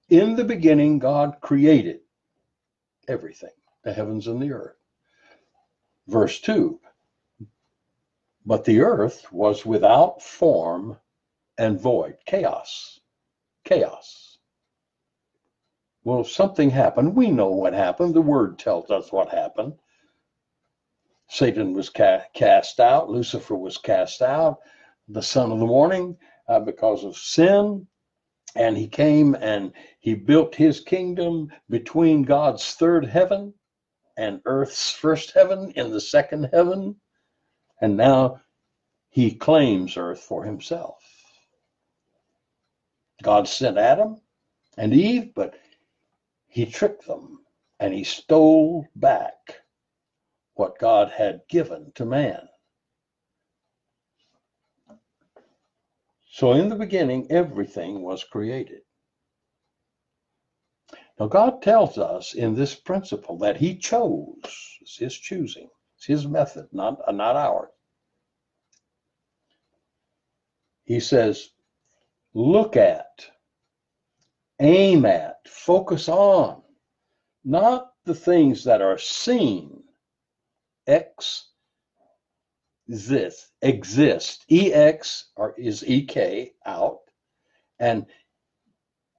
In 0.09 0.35
the 0.35 0.43
beginning, 0.43 0.99
God 0.99 1.37
created 1.41 2.01
everything, 3.09 3.51
the 3.83 3.93
heavens 3.93 4.27
and 4.27 4.41
the 4.41 4.53
earth. 4.53 4.77
Verse 6.07 6.39
2 6.41 6.79
but 8.45 8.65
the 8.65 8.81
earth 8.81 9.31
was 9.31 9.65
without 9.65 10.21
form 10.23 10.97
and 11.57 11.79
void, 11.79 12.17
chaos, 12.25 12.99
chaos. 13.65 14.39
Well, 16.03 16.23
something 16.23 16.69
happened. 16.71 17.15
We 17.15 17.31
know 17.31 17.49
what 17.49 17.73
happened. 17.73 18.15
The 18.15 18.21
word 18.21 18.57
tells 18.57 18.89
us 18.89 19.11
what 19.11 19.29
happened. 19.29 19.73
Satan 21.29 21.73
was 21.73 21.89
ca- 21.89 22.25
cast 22.33 22.79
out, 22.79 23.09
Lucifer 23.09 23.55
was 23.55 23.77
cast 23.77 24.21
out, 24.21 24.59
the 25.07 25.21
son 25.21 25.51
of 25.51 25.59
the 25.59 25.67
morning, 25.67 26.17
uh, 26.47 26.61
because 26.61 27.03
of 27.03 27.17
sin. 27.17 27.87
And 28.55 28.77
he 28.77 28.87
came 28.87 29.35
and 29.35 29.73
he 29.99 30.15
built 30.15 30.55
his 30.55 30.79
kingdom 30.79 31.51
between 31.69 32.23
God's 32.23 32.73
third 32.73 33.05
heaven 33.05 33.53
and 34.17 34.41
earth's 34.45 34.91
first 34.91 35.31
heaven 35.31 35.71
in 35.75 35.91
the 35.91 36.01
second 36.01 36.49
heaven. 36.51 36.99
And 37.81 37.95
now 37.95 38.41
he 39.09 39.35
claims 39.35 39.97
earth 39.97 40.21
for 40.21 40.43
himself. 40.43 41.03
God 43.21 43.47
sent 43.47 43.77
Adam 43.77 44.21
and 44.77 44.93
Eve, 44.93 45.33
but 45.33 45.55
he 46.47 46.65
tricked 46.65 47.05
them 47.05 47.45
and 47.79 47.93
he 47.93 48.03
stole 48.03 48.87
back 48.95 49.61
what 50.55 50.79
God 50.79 51.11
had 51.11 51.41
given 51.47 51.91
to 51.95 52.05
man. 52.05 52.47
So 56.39 56.53
in 56.53 56.69
the 56.69 56.75
beginning, 56.77 57.29
everything 57.29 58.01
was 58.01 58.23
created. 58.23 58.83
Now, 61.19 61.27
God 61.27 61.61
tells 61.61 61.97
us 61.97 62.33
in 62.33 62.55
this 62.55 62.73
principle 62.73 63.37
that 63.39 63.57
He 63.57 63.75
chose, 63.75 64.77
it's 64.79 64.95
His 64.95 65.17
choosing, 65.17 65.67
it's 65.97 66.05
His 66.05 66.25
method, 66.25 66.69
not, 66.71 66.97
not 67.13 67.35
ours. 67.35 67.67
He 70.85 71.01
says, 71.01 71.49
look 72.33 72.77
at, 72.77 73.25
aim 74.61 75.05
at, 75.05 75.45
focus 75.45 76.07
on, 76.07 76.61
not 77.43 77.91
the 78.05 78.15
things 78.15 78.63
that 78.63 78.81
are 78.81 78.97
seen. 78.97 79.83
X 80.87 81.48
exist, 82.89 83.51
exist. 83.61 84.45
EX 84.49 85.25
or 85.35 85.53
is 85.57 85.83
EK 85.83 86.53
out. 86.65 86.99
And 87.79 88.05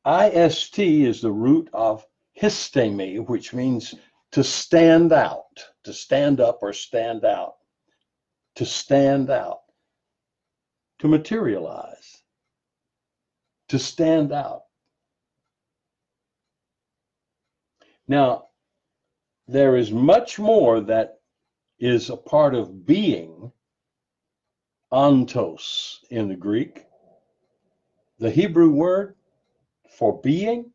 IST 0.07 0.79
is 0.79 1.21
the 1.21 1.31
root 1.31 1.69
of 1.73 2.05
histemi, 2.41 3.27
which 3.27 3.55
means 3.55 3.95
to 4.33 4.43
stand 4.43 5.13
out, 5.13 5.65
to 5.85 5.93
stand 5.93 6.41
up 6.41 6.59
or 6.63 6.73
stand 6.73 7.25
out, 7.25 7.55
to 8.57 8.67
stand 8.67 9.31
out, 9.31 9.61
to 10.99 11.09
materialize, 11.09 12.23
to 13.69 13.79
stand 13.79 14.33
out. 14.33 14.63
Now, 18.09 18.47
there 19.47 19.77
is 19.77 19.93
much 19.93 20.39
more 20.39 20.81
that 20.81 21.21
is 21.79 22.11
a 22.11 22.17
part 22.17 22.55
of 22.55 22.85
being, 22.85 23.53
ontos 24.93 25.99
in 26.11 26.29
the 26.29 26.37
Greek. 26.37 26.87
The 28.19 28.31
Hebrew 28.31 28.71
word 28.71 29.17
for 29.89 30.21
being. 30.21 30.73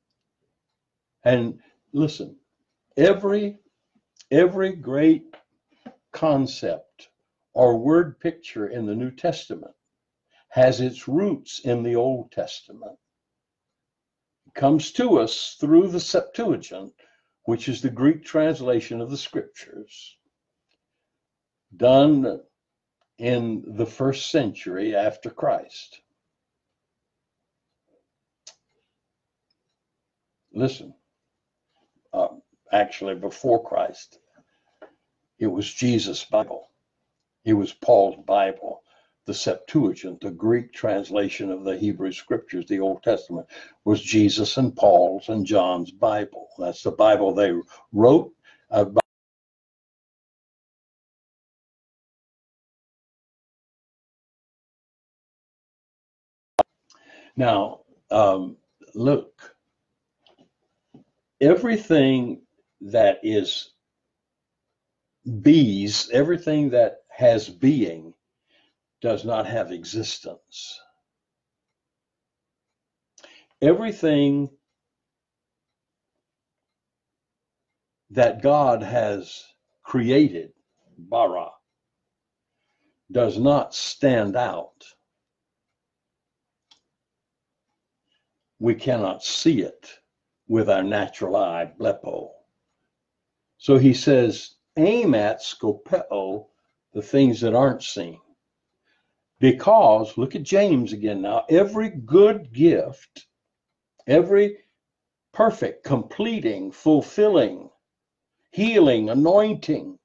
And 1.24 1.60
listen, 1.94 2.38
every 2.98 3.58
every 4.32 4.74
great 4.74 5.36
concept 6.12 7.10
or 7.54 7.78
word 7.78 8.20
picture 8.20 8.68
in 8.68 8.86
the 8.86 8.96
New 8.96 9.12
Testament 9.12 9.76
has 10.50 10.80
its 10.80 11.08
roots 11.08 11.60
in 11.60 11.84
the 11.84 11.96
Old 11.96 12.32
Testament. 12.32 12.98
It 14.48 14.54
comes 14.54 14.92
to 14.94 15.20
us 15.20 15.58
through 15.60 15.90
the 15.90 16.00
Septuagint, 16.00 16.94
which 17.44 17.68
is 17.68 17.82
the 17.82 17.90
Greek 17.90 18.24
translation 18.24 19.02
of 19.02 19.10
the 19.12 19.18
scriptures, 19.18 20.18
done 21.76 22.22
in 23.20 23.64
the 23.66 23.86
first 23.86 24.32
century 24.32 24.96
after 24.96 25.30
Christ. 25.30 26.02
listen, 30.54 30.94
uh, 32.14 32.30
actually 32.72 33.16
before 33.16 33.64
Christ, 33.64 34.20
it 35.40 35.48
was 35.48 35.72
Jesus' 35.72 36.24
Bible. 36.26 36.70
It 37.46 37.54
was 37.54 37.74
Paul's 37.74 38.18
Bible. 38.26 38.82
the 39.28 39.34
Septuagint, 39.34 40.22
the 40.22 40.32
Greek 40.32 40.74
translation 40.74 41.52
of 41.52 41.64
the 41.64 41.78
Hebrew 41.78 42.12
scriptures, 42.12 42.66
the 42.68 42.80
Old 42.80 43.04
Testament, 43.04 43.48
was 43.86 44.02
Jesus 44.02 44.58
and 44.58 44.76
Paul's 44.76 45.30
and 45.30 45.46
John's 45.46 45.92
Bible. 45.92 46.48
That's 46.60 46.84
the 46.84 46.92
Bible 46.92 47.34
they 47.34 47.54
wrote. 47.94 48.34
Uh, 48.72 48.86
now, 57.36 57.82
um, 58.12 58.58
look, 58.94 59.56
everything 61.42 62.42
that 62.82 63.20
is 63.24 63.72
bees, 65.42 66.10
everything 66.14 66.70
that 66.70 67.00
has 67.10 67.50
being 67.50 68.14
does 69.02 69.26
not 69.26 69.46
have 69.46 69.72
existence. 69.72 70.80
Everything 73.62 74.50
that 78.12 78.42
God 78.42 78.84
has 78.84 79.44
created, 79.84 80.54
bara, 80.98 81.50
does 83.12 83.38
not 83.40 83.74
stand 83.74 84.36
out. 84.36 84.95
We 88.66 88.74
cannot 88.74 89.24
see 89.24 89.62
it 89.62 89.92
with 90.48 90.72
our 90.72 90.82
natural 90.82 91.36
eye, 91.36 91.72
blepo. 91.80 92.32
So 93.60 93.78
he 93.78 93.94
says, 93.94 94.56
aim 94.76 95.14
at 95.14 95.40
scopeo, 95.40 96.48
the 96.92 97.02
things 97.04 97.42
that 97.42 97.54
aren't 97.54 97.84
seen. 97.84 98.20
Because, 99.40 100.18
look 100.18 100.34
at 100.34 100.42
James 100.42 100.94
again 100.94 101.22
now, 101.22 101.46
every 101.48 101.90
good 101.90 102.52
gift, 102.52 103.28
every 104.08 104.58
perfect, 105.32 105.84
completing, 105.84 106.72
fulfilling, 106.72 107.70
healing, 108.50 109.12
anointing, 109.12 110.00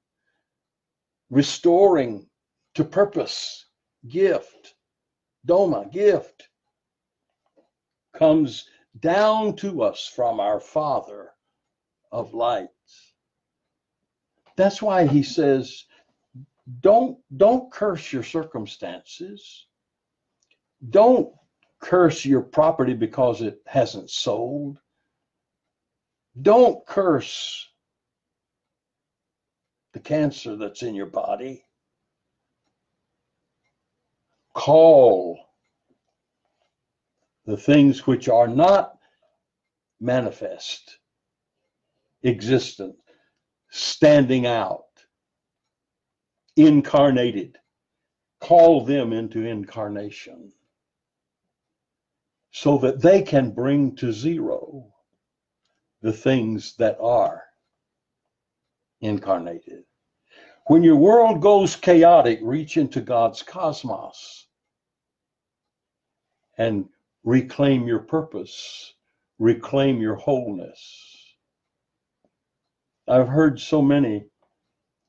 restoring 1.31 2.29
to 2.75 2.83
purpose, 2.83 3.65
gift, 4.07 4.75
doma, 5.47 5.91
gift, 5.91 6.50
comes 8.13 8.65
down 8.99 9.55
to 9.57 9.83
us 9.83 10.05
from 10.05 10.39
our 10.39 10.59
Father 10.59 11.31
of 12.11 12.33
lights. 12.33 13.13
That's 14.55 14.81
why 14.81 15.07
he 15.07 15.23
says, 15.23 15.85
don't 16.81 17.17
don't 17.37 17.71
curse 17.71 18.13
your 18.13 18.23
circumstances. 18.23 19.65
Don't 20.89 21.33
curse 21.79 22.25
your 22.25 22.41
property 22.41 22.93
because 22.93 23.41
it 23.41 23.59
hasn't 23.65 24.09
sold. 24.09 24.79
Don't 26.41 26.85
curse 26.85 27.67
the 29.93 29.99
cancer 29.99 30.55
that's 30.55 30.83
in 30.83 30.95
your 30.95 31.07
body. 31.07 31.65
Call 34.53 35.39
the 37.45 37.57
things 37.57 38.05
which 38.05 38.29
are 38.29 38.47
not 38.47 38.97
manifest, 39.99 40.97
existent, 42.23 42.95
standing 43.69 44.45
out, 44.45 44.85
incarnated. 46.55 47.57
Call 48.39 48.85
them 48.85 49.13
into 49.13 49.45
incarnation 49.45 50.51
so 52.51 52.77
that 52.79 53.01
they 53.01 53.21
can 53.21 53.51
bring 53.51 53.95
to 53.95 54.11
zero 54.11 54.91
the 56.01 56.11
things 56.11 56.75
that 56.77 56.97
are 56.99 57.43
incarnated. 59.01 59.83
When 60.67 60.83
your 60.83 60.95
world 60.95 61.41
goes 61.41 61.75
chaotic, 61.75 62.39
reach 62.41 62.77
into 62.77 63.01
God's 63.01 63.41
cosmos 63.41 64.47
and 66.57 66.87
reclaim 67.23 67.87
your 67.87 67.99
purpose, 67.99 68.93
reclaim 69.39 70.01
your 70.01 70.15
wholeness. 70.15 71.35
I've 73.07 73.27
heard 73.27 73.59
so 73.59 73.81
many 73.81 74.25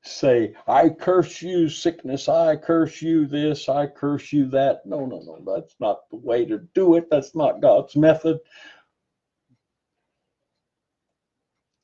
say, 0.05 0.55
I 0.67 0.89
curse 0.89 1.43
you, 1.43 1.69
sickness, 1.69 2.29
I 2.29 2.57
curse 2.57 3.01
you 3.01 3.27
this, 3.27 3.69
I 3.69 3.87
curse 3.87 4.33
you 4.33 4.47
that. 4.47 4.85
No, 4.85 5.07
no, 5.07 5.21
no, 5.21 5.55
that's 5.55 5.77
not 5.79 6.09
the 6.11 6.17
way 6.17 6.45
to 6.47 6.59
do 6.75 6.97
it. 6.97 7.09
That's 7.11 7.35
not 7.35 7.61
God's 7.61 7.95
method. 7.95 8.41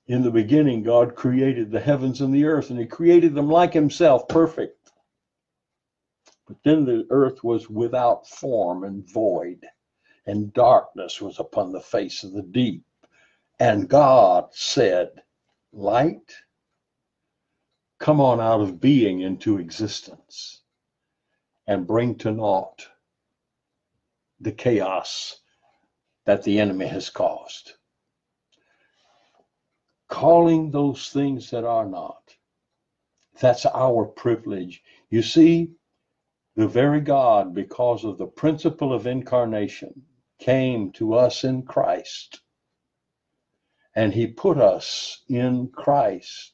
In 0.08 0.22
the 0.22 0.30
beginning, 0.30 0.82
God 0.82 1.14
created 1.14 1.70
the 1.70 1.80
heavens 1.80 2.22
and 2.22 2.32
the 2.34 2.46
earth, 2.46 2.70
and 2.70 2.78
He 2.78 2.86
created 2.86 3.34
them 3.34 3.48
like 3.48 3.74
Himself, 3.74 4.26
perfect. 4.26 4.74
But 6.46 6.56
then 6.64 6.86
the 6.86 7.06
earth 7.10 7.44
was 7.44 7.68
without 7.68 8.26
form 8.26 8.84
and 8.84 9.06
void, 9.12 9.66
and 10.28 10.52
darkness 10.52 11.20
was 11.20 11.40
upon 11.40 11.72
the 11.72 11.80
face 11.80 12.22
of 12.22 12.32
the 12.32 12.42
deep. 12.42 12.84
And 13.58 13.88
God 13.88 14.46
said, 14.52 15.08
Light, 15.72 16.32
come 17.98 18.20
on 18.20 18.40
out 18.40 18.60
of 18.60 18.80
being 18.80 19.20
into 19.20 19.58
existence 19.58 20.62
and 21.66 21.86
bring 21.86 22.14
to 22.18 22.30
naught 22.30 22.86
the 24.40 24.52
chaos 24.52 25.40
that 26.26 26.44
the 26.44 26.60
enemy 26.60 26.86
has 26.86 27.10
caused 27.10 27.72
calling 30.08 30.70
those 30.70 31.10
things 31.10 31.50
that 31.50 31.64
are 31.64 31.86
not. 31.86 32.34
That's 33.40 33.66
our 33.66 34.06
privilege. 34.06 34.82
You 35.10 35.22
see, 35.22 35.72
the 36.56 36.66
very 36.66 37.00
God, 37.00 37.54
because 37.54 38.04
of 38.04 38.18
the 38.18 38.26
principle 38.26 38.92
of 38.92 39.06
incarnation, 39.06 40.02
came 40.38 40.92
to 40.92 41.14
us 41.14 41.44
in 41.44 41.62
Christ. 41.62 42.40
And 43.94 44.12
he 44.12 44.26
put 44.26 44.58
us 44.58 45.22
in 45.28 45.68
Christ 45.68 46.52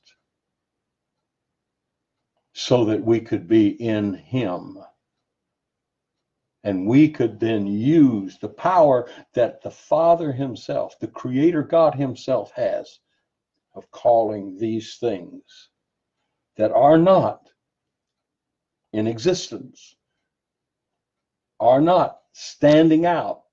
so 2.55 2.85
that 2.87 3.05
we 3.05 3.21
could 3.21 3.49
be 3.49 3.69
in 3.69 4.15
him. 4.15 4.79
And 6.63 6.87
we 6.87 7.11
could 7.11 7.39
then 7.39 7.67
use 7.67 8.39
the 8.39 8.49
power 8.49 9.11
that 9.35 9.63
the 9.63 9.71
Father 9.71 10.33
Himself, 10.33 10.99
the 10.99 11.09
Creator 11.09 11.65
God 11.65 11.95
Himself, 11.95 12.53
has 12.53 13.01
of 13.75 13.91
calling 13.91 14.57
these 14.57 14.97
things 14.97 15.43
that 16.57 16.73
are 16.73 16.97
not 16.97 17.51
in 18.95 19.07
existence, 19.07 19.97
are 21.61 21.83
not 21.83 22.21
standing 22.33 23.05
out 23.05 23.44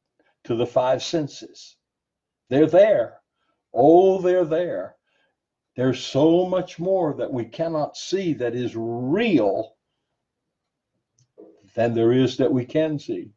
to 0.45 0.55
the 0.55 0.65
five 0.65 1.03
senses. 1.03 1.77
They're 2.49 2.67
there. 2.67 3.19
Oh, 3.73 4.21
they're 4.21 4.45
there. 4.45 4.95
There's 5.75 6.03
so 6.03 6.45
much 6.45 6.79
more 6.79 7.13
that 7.15 7.31
we 7.31 7.45
cannot 7.45 7.95
see 7.95 8.33
that 8.33 8.55
is 8.55 8.75
real 8.75 9.75
than 11.75 11.93
there 11.93 12.11
is 12.11 12.37
that 12.37 12.51
we 12.51 12.65
can 12.65 12.99
see. 12.99 13.31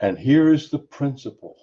And 0.00 0.18
here 0.18 0.52
is 0.52 0.70
the 0.70 0.80
principle 0.80 1.56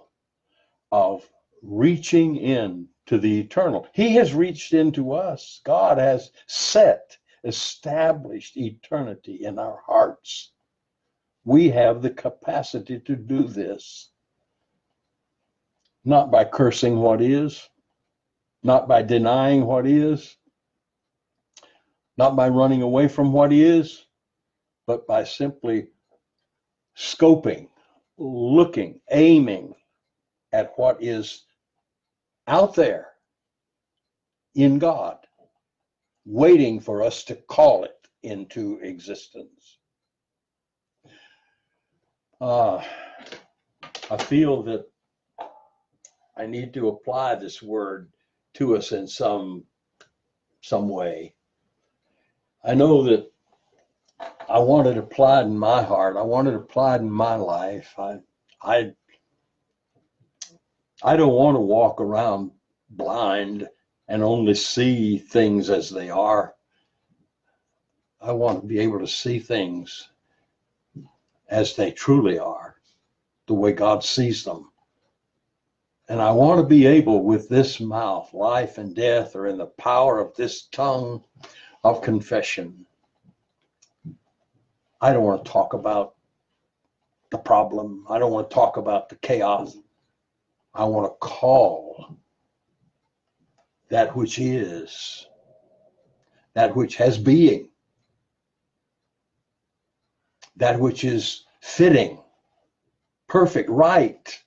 of 0.91 1.29
reaching 1.61 2.37
in 2.37 2.87
to 3.07 3.17
the 3.17 3.41
eternal. 3.41 3.87
He 3.93 4.15
has 4.15 4.33
reached 4.33 4.73
into 4.73 5.11
us. 5.11 5.59
God 5.65 5.97
has 5.97 6.31
set, 6.47 7.17
established 7.43 8.55
eternity 8.55 9.43
in 9.43 9.59
our 9.59 9.81
hearts. 9.85 10.53
We 11.43 11.69
have 11.69 12.01
the 12.01 12.11
capacity 12.11 12.99
to 12.99 13.15
do 13.15 13.43
this. 13.43 14.09
Not 16.05 16.31
by 16.31 16.45
cursing 16.45 16.97
what 16.97 17.21
is, 17.21 17.69
not 18.63 18.87
by 18.87 19.01
denying 19.01 19.65
what 19.65 19.87
is, 19.87 20.35
not 22.17 22.35
by 22.35 22.49
running 22.49 22.81
away 22.81 23.07
from 23.07 23.33
what 23.33 23.53
is, 23.53 24.05
but 24.87 25.07
by 25.07 25.23
simply 25.23 25.87
scoping, 26.97 27.69
looking, 28.17 28.99
aiming 29.11 29.73
at 30.51 30.73
what 30.75 31.01
is 31.01 31.45
out 32.47 32.75
there 32.75 33.09
in 34.55 34.79
God, 34.79 35.17
waiting 36.25 36.79
for 36.79 37.03
us 37.03 37.23
to 37.25 37.35
call 37.35 37.83
it 37.83 38.07
into 38.23 38.79
existence. 38.81 39.77
Uh, 42.41 42.83
I 44.09 44.17
feel 44.17 44.63
that 44.63 44.87
I 46.35 46.47
need 46.47 46.73
to 46.73 46.87
apply 46.87 47.35
this 47.35 47.61
word 47.61 48.11
to 48.55 48.75
us 48.75 48.91
in 48.93 49.07
some 49.07 49.65
some 50.61 50.89
way. 50.89 51.35
I 52.63 52.73
know 52.73 53.03
that 53.03 53.31
I 54.49 54.57
want 54.57 54.87
it 54.87 54.97
applied 54.97 55.45
in 55.45 55.57
my 55.57 55.83
heart. 55.83 56.17
I 56.17 56.23
want 56.23 56.47
it 56.47 56.55
applied 56.55 57.01
in 57.01 57.11
my 57.11 57.35
life. 57.35 57.93
I, 57.99 58.17
I, 58.61 58.91
I 61.03 61.15
don't 61.15 61.33
want 61.33 61.55
to 61.55 61.61
walk 61.61 62.01
around 62.01 62.51
blind 62.89 63.67
and 64.07 64.23
only 64.23 64.55
see 64.55 65.19
things 65.19 65.69
as 65.69 65.91
they 65.91 66.09
are. 66.09 66.55
I 68.19 68.31
want 68.31 68.61
to 68.61 68.67
be 68.67 68.79
able 68.79 68.99
to 68.99 69.07
see 69.07 69.39
things 69.39 70.10
as 71.51 71.75
they 71.75 71.91
truly 71.91 72.39
are, 72.39 72.77
the 73.47 73.53
way 73.53 73.73
God 73.73 74.03
sees 74.03 74.43
them. 74.43 74.71
And 76.09 76.21
I 76.21 76.31
want 76.31 76.59
to 76.59 76.65
be 76.65 76.85
able, 76.85 77.23
with 77.23 77.47
this 77.47 77.79
mouth, 77.79 78.33
life 78.33 78.77
and 78.77 78.95
death 78.95 79.35
are 79.35 79.47
in 79.47 79.57
the 79.57 79.67
power 79.67 80.19
of 80.19 80.35
this 80.35 80.63
tongue 80.63 81.23
of 81.83 82.01
confession. 82.01 82.85
I 85.01 85.13
don't 85.13 85.23
want 85.23 85.45
to 85.45 85.51
talk 85.51 85.73
about 85.73 86.15
the 87.31 87.37
problem. 87.37 88.05
I 88.09 88.19
don't 88.19 88.31
want 88.31 88.49
to 88.49 88.53
talk 88.53 88.77
about 88.77 89.09
the 89.09 89.15
chaos. 89.15 89.77
I 90.73 90.85
want 90.85 91.11
to 91.11 91.17
call 91.19 92.17
that 93.89 94.15
which 94.15 94.39
is, 94.39 95.27
that 96.53 96.75
which 96.75 96.95
has 96.95 97.17
being, 97.17 97.70
that 100.55 100.79
which 100.79 101.03
is 101.03 101.45
fitting, 101.61 102.19
perfect, 103.27 103.69
right. 103.69 104.39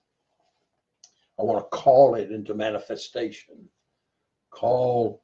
I 1.38 1.42
want 1.42 1.58
to 1.58 1.76
call 1.76 2.14
it 2.14 2.30
into 2.30 2.54
manifestation. 2.54 3.68
Call 4.50 5.22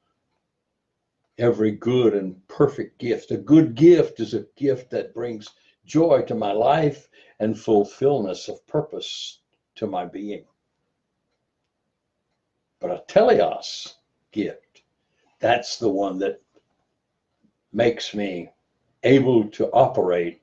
every 1.38 1.72
good 1.72 2.14
and 2.14 2.36
perfect 2.48 2.98
gift. 2.98 3.30
A 3.30 3.36
good 3.36 3.74
gift 3.74 4.20
is 4.20 4.34
a 4.34 4.46
gift 4.56 4.90
that 4.90 5.14
brings 5.14 5.48
joy 5.84 6.22
to 6.22 6.34
my 6.34 6.52
life 6.52 7.08
and 7.38 7.58
fulfillment 7.58 8.48
of 8.48 8.66
purpose 8.66 9.40
to 9.76 9.86
my 9.86 10.04
being. 10.04 10.44
But 12.80 12.90
a 12.90 13.02
teleos 13.08 13.94
gift, 14.32 14.82
that's 15.38 15.78
the 15.78 15.88
one 15.88 16.18
that 16.18 16.40
makes 17.72 18.14
me 18.14 18.50
able 19.02 19.48
to 19.50 19.70
operate 19.70 20.39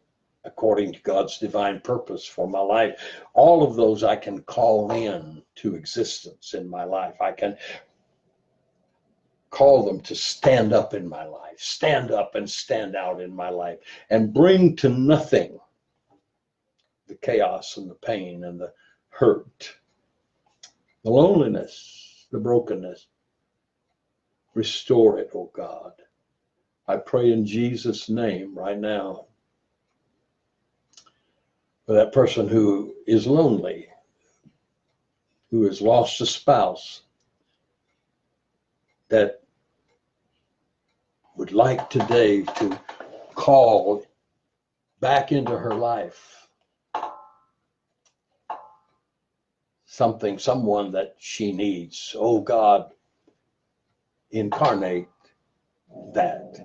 according 0.47 0.93
to 0.93 1.01
God's 1.01 1.37
divine 1.37 1.81
purpose 1.81 2.25
for 2.25 2.47
my 2.47 2.59
life. 2.59 2.99
All 3.33 3.63
of 3.63 3.75
those 3.75 4.03
I 4.03 4.15
can 4.15 4.41
call 4.43 4.91
in 4.91 5.43
to 5.55 5.75
existence 5.75 6.53
in 6.53 6.69
my 6.69 6.85
life. 6.85 7.21
I 7.21 7.33
can 7.33 7.57
call 9.49 9.85
them 9.85 9.99
to 10.01 10.15
stand 10.15 10.73
up 10.73 10.93
in 10.93 11.07
my 11.07 11.25
life, 11.25 11.59
stand 11.59 12.11
up 12.11 12.35
and 12.35 12.49
stand 12.49 12.95
out 12.95 13.21
in 13.21 13.35
my 13.35 13.49
life, 13.49 13.79
and 14.09 14.33
bring 14.33 14.75
to 14.77 14.89
nothing 14.89 15.59
the 17.07 17.15
chaos 17.15 17.77
and 17.77 17.89
the 17.89 17.95
pain 17.95 18.43
and 18.45 18.59
the 18.59 18.71
hurt, 19.09 19.75
the 21.03 21.11
loneliness, 21.11 22.25
the 22.31 22.39
brokenness. 22.39 23.07
Restore 24.53 25.19
it, 25.19 25.29
oh 25.35 25.51
God. 25.53 25.93
I 26.87 26.97
pray 26.97 27.31
in 27.31 27.45
Jesus' 27.45 28.09
name 28.09 28.57
right 28.57 28.79
now 28.79 29.26
that 31.93 32.11
person 32.11 32.47
who 32.47 32.93
is 33.05 33.25
lonely, 33.25 33.87
who 35.49 35.63
has 35.63 35.81
lost 35.81 36.19
a 36.21 36.25
spouse, 36.25 37.03
that 39.09 39.41
would 41.37 41.53
like 41.53 41.89
today 41.89 42.41
to 42.41 42.77
call 43.35 44.05
back 44.99 45.31
into 45.31 45.57
her 45.57 45.73
life 45.73 46.47
something, 49.97 50.37
someone 50.37 50.91
that 50.91 51.15
she 51.17 51.51
needs. 51.51 52.15
Oh 52.19 52.39
God, 52.41 52.91
incarnate 54.29 55.07
that, 56.13 56.55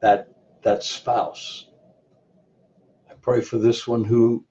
that, 0.00 0.28
that 0.62 0.82
spouse. 0.82 1.69
Pray 3.22 3.42
for 3.42 3.58
this 3.58 3.86
one 3.86 4.04
who, 4.04 4.44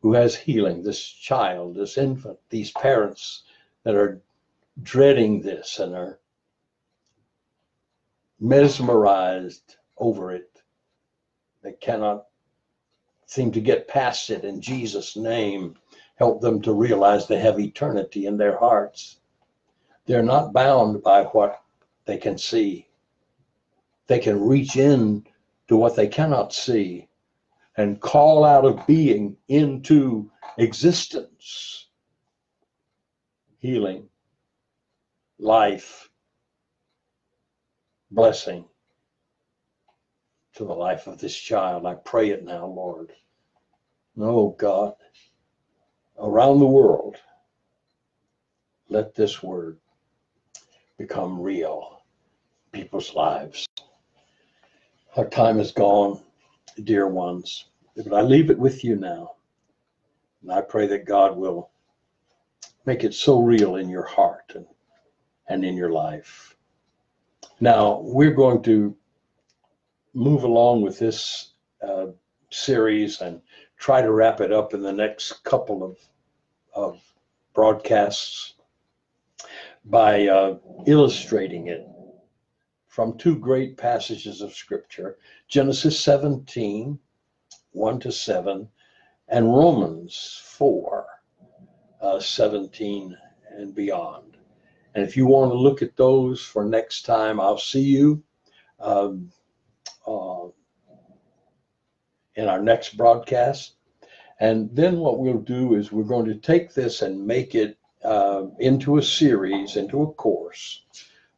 who 0.00 0.14
has 0.14 0.34
healing, 0.34 0.82
this 0.82 1.02
child, 1.02 1.74
this 1.74 1.98
infant, 1.98 2.38
these 2.48 2.70
parents 2.72 3.42
that 3.84 3.94
are 3.94 4.22
dreading 4.82 5.42
this 5.42 5.78
and 5.78 5.94
are 5.94 6.18
mesmerized 8.38 9.76
over 9.98 10.32
it. 10.32 10.62
They 11.62 11.72
cannot 11.72 12.26
seem 13.26 13.52
to 13.52 13.60
get 13.60 13.86
past 13.86 14.30
it. 14.30 14.44
In 14.44 14.62
Jesus' 14.62 15.14
name, 15.14 15.74
help 16.16 16.40
them 16.40 16.62
to 16.62 16.72
realize 16.72 17.26
they 17.26 17.38
have 17.38 17.60
eternity 17.60 18.24
in 18.24 18.38
their 18.38 18.58
hearts. 18.58 19.20
They're 20.06 20.22
not 20.22 20.54
bound 20.54 21.02
by 21.02 21.24
what 21.24 21.62
they 22.06 22.16
can 22.16 22.38
see. 22.38 22.88
They 24.06 24.18
can 24.18 24.40
reach 24.40 24.76
in 24.76 25.26
to 25.68 25.76
what 25.76 25.96
they 25.96 26.08
cannot 26.08 26.54
see 26.54 27.09
and 27.80 27.98
call 27.98 28.44
out 28.44 28.66
of 28.66 28.86
being 28.86 29.34
into 29.48 30.30
existence. 30.58 31.86
Healing. 33.58 34.06
Life, 35.38 36.10
blessing. 38.10 38.66
To 40.56 40.64
the 40.64 40.74
life 40.74 41.06
of 41.06 41.18
this 41.18 41.34
child. 41.34 41.86
I 41.86 41.94
pray 41.94 42.28
it 42.30 42.44
now, 42.44 42.66
Lord. 42.66 43.12
Oh 44.18 44.50
God, 44.50 44.92
around 46.18 46.58
the 46.58 46.66
world, 46.66 47.16
let 48.90 49.14
this 49.14 49.42
word 49.42 49.78
become 50.98 51.40
real. 51.40 52.02
People's 52.72 53.14
lives. 53.14 53.66
Our 55.16 55.28
time 55.28 55.58
is 55.58 55.72
gone, 55.72 56.20
dear 56.84 57.08
ones, 57.08 57.69
but 58.02 58.14
I 58.14 58.22
leave 58.22 58.50
it 58.50 58.58
with 58.58 58.84
you 58.84 58.96
now. 58.96 59.32
And 60.42 60.52
I 60.52 60.60
pray 60.62 60.86
that 60.88 61.04
God 61.04 61.36
will 61.36 61.70
make 62.86 63.04
it 63.04 63.14
so 63.14 63.40
real 63.40 63.76
in 63.76 63.88
your 63.88 64.06
heart 64.06 64.52
and 64.54 64.66
and 65.48 65.64
in 65.64 65.76
your 65.76 65.90
life. 65.90 66.56
Now, 67.60 68.00
we're 68.02 68.34
going 68.34 68.62
to 68.62 68.96
move 70.14 70.44
along 70.44 70.82
with 70.82 70.98
this 70.98 71.52
uh, 71.86 72.06
series 72.50 73.20
and 73.20 73.42
try 73.76 74.00
to 74.00 74.12
wrap 74.12 74.40
it 74.40 74.52
up 74.52 74.74
in 74.74 74.82
the 74.82 74.92
next 74.92 75.44
couple 75.44 75.82
of, 75.82 75.98
of 76.72 77.00
broadcasts 77.52 78.54
by 79.84 80.28
uh, 80.28 80.56
illustrating 80.86 81.66
it 81.66 81.86
from 82.86 83.18
two 83.18 83.36
great 83.36 83.76
passages 83.76 84.40
of 84.40 84.54
Scripture 84.54 85.18
Genesis 85.48 85.98
17, 85.98 86.98
1 87.72 88.00
to 88.00 88.12
7, 88.12 88.68
and 89.28 89.54
Romans 89.54 90.40
4, 90.44 91.06
uh, 92.00 92.20
17 92.20 93.16
and 93.50 93.74
beyond. 93.74 94.36
And 94.94 95.04
if 95.04 95.16
you 95.16 95.26
want 95.26 95.52
to 95.52 95.58
look 95.58 95.82
at 95.82 95.96
those 95.96 96.42
for 96.42 96.64
next 96.64 97.02
time, 97.02 97.40
I'll 97.40 97.58
see 97.58 97.82
you 97.82 98.22
um, 98.80 99.30
uh, 100.06 100.48
in 102.34 102.48
our 102.48 102.60
next 102.60 102.96
broadcast. 102.96 103.74
And 104.40 104.74
then 104.74 104.98
what 104.98 105.18
we'll 105.18 105.38
do 105.38 105.74
is 105.74 105.92
we're 105.92 106.04
going 106.04 106.26
to 106.26 106.34
take 106.34 106.72
this 106.72 107.02
and 107.02 107.26
make 107.26 107.54
it 107.54 107.76
uh, 108.02 108.46
into 108.58 108.96
a 108.96 109.02
series, 109.02 109.76
into 109.76 110.02
a 110.02 110.12
course. 110.14 110.82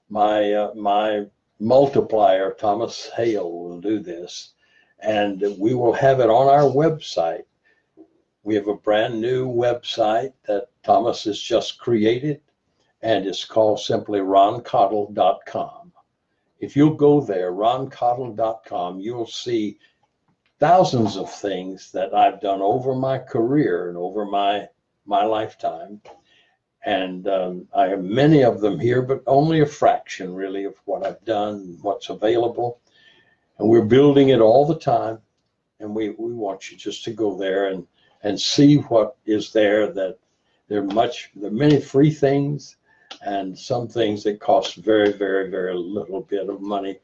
My 0.08 0.52
uh, 0.52 0.74
my 0.74 1.26
multiplier, 1.58 2.52
Thomas 2.52 3.10
Hale, 3.16 3.50
will 3.50 3.80
do 3.80 3.98
this, 3.98 4.54
and 5.02 5.42
we 5.58 5.74
will 5.74 5.92
have 5.92 6.20
it 6.20 6.30
on 6.30 6.48
our 6.48 6.70
website. 6.70 7.44
We 8.44 8.54
have 8.54 8.68
a 8.68 8.74
brand 8.74 9.20
new 9.20 9.48
website 9.48 10.32
that 10.46 10.68
Thomas 10.82 11.24
has 11.24 11.38
just 11.38 11.78
created 11.78 12.40
and 13.02 13.26
it's 13.26 13.44
called 13.44 13.80
simply 13.80 14.20
roncottle.com. 14.20 15.92
If 16.60 16.76
you'll 16.76 16.94
go 16.94 17.20
there, 17.20 17.52
roncottle.com, 17.52 19.00
you'll 19.00 19.26
see 19.26 19.78
thousands 20.60 21.16
of 21.16 21.32
things 21.32 21.90
that 21.90 22.14
I've 22.14 22.40
done 22.40 22.62
over 22.62 22.94
my 22.94 23.18
career 23.18 23.88
and 23.88 23.98
over 23.98 24.24
my 24.24 24.68
my 25.04 25.24
lifetime. 25.24 26.00
And 26.84 27.26
um, 27.26 27.68
I 27.74 27.88
have 27.88 28.04
many 28.04 28.44
of 28.44 28.60
them 28.60 28.78
here, 28.78 29.02
but 29.02 29.22
only 29.26 29.60
a 29.60 29.66
fraction 29.66 30.32
really 30.32 30.64
of 30.64 30.74
what 30.84 31.04
I've 31.04 31.24
done, 31.24 31.78
what's 31.82 32.08
available. 32.08 32.80
And 33.58 33.68
we're 33.68 33.84
building 33.84 34.30
it 34.30 34.40
all 34.40 34.66
the 34.66 34.78
time. 34.78 35.18
And 35.80 35.94
we, 35.94 36.10
we 36.10 36.32
want 36.32 36.70
you 36.70 36.76
just 36.76 37.04
to 37.04 37.12
go 37.12 37.36
there 37.36 37.66
and, 37.68 37.86
and 38.22 38.40
see 38.40 38.76
what 38.76 39.16
is 39.26 39.52
there 39.52 39.92
that 39.92 40.18
there 40.68 40.80
are 40.80 40.86
much, 40.86 41.30
there 41.34 41.50
are 41.50 41.54
many 41.54 41.80
free 41.80 42.10
things 42.10 42.76
and 43.24 43.58
some 43.58 43.88
things 43.88 44.22
that 44.24 44.40
cost 44.40 44.76
very, 44.76 45.12
very, 45.12 45.50
very 45.50 45.74
little 45.74 46.22
bit 46.22 46.48
of 46.48 46.60
money. 46.60 46.98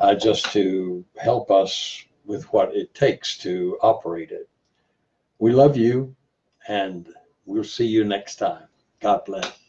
uh, 0.00 0.14
just 0.14 0.50
to 0.52 1.04
help 1.16 1.50
us 1.50 2.04
with 2.24 2.44
what 2.52 2.74
it 2.74 2.94
takes 2.94 3.36
to 3.38 3.78
operate 3.82 4.30
it. 4.30 4.48
We 5.38 5.52
love 5.52 5.76
you 5.76 6.14
and 6.68 7.08
we'll 7.44 7.64
see 7.64 7.86
you 7.86 8.04
next 8.04 8.36
time. 8.36 8.64
God 9.00 9.24
bless. 9.24 9.59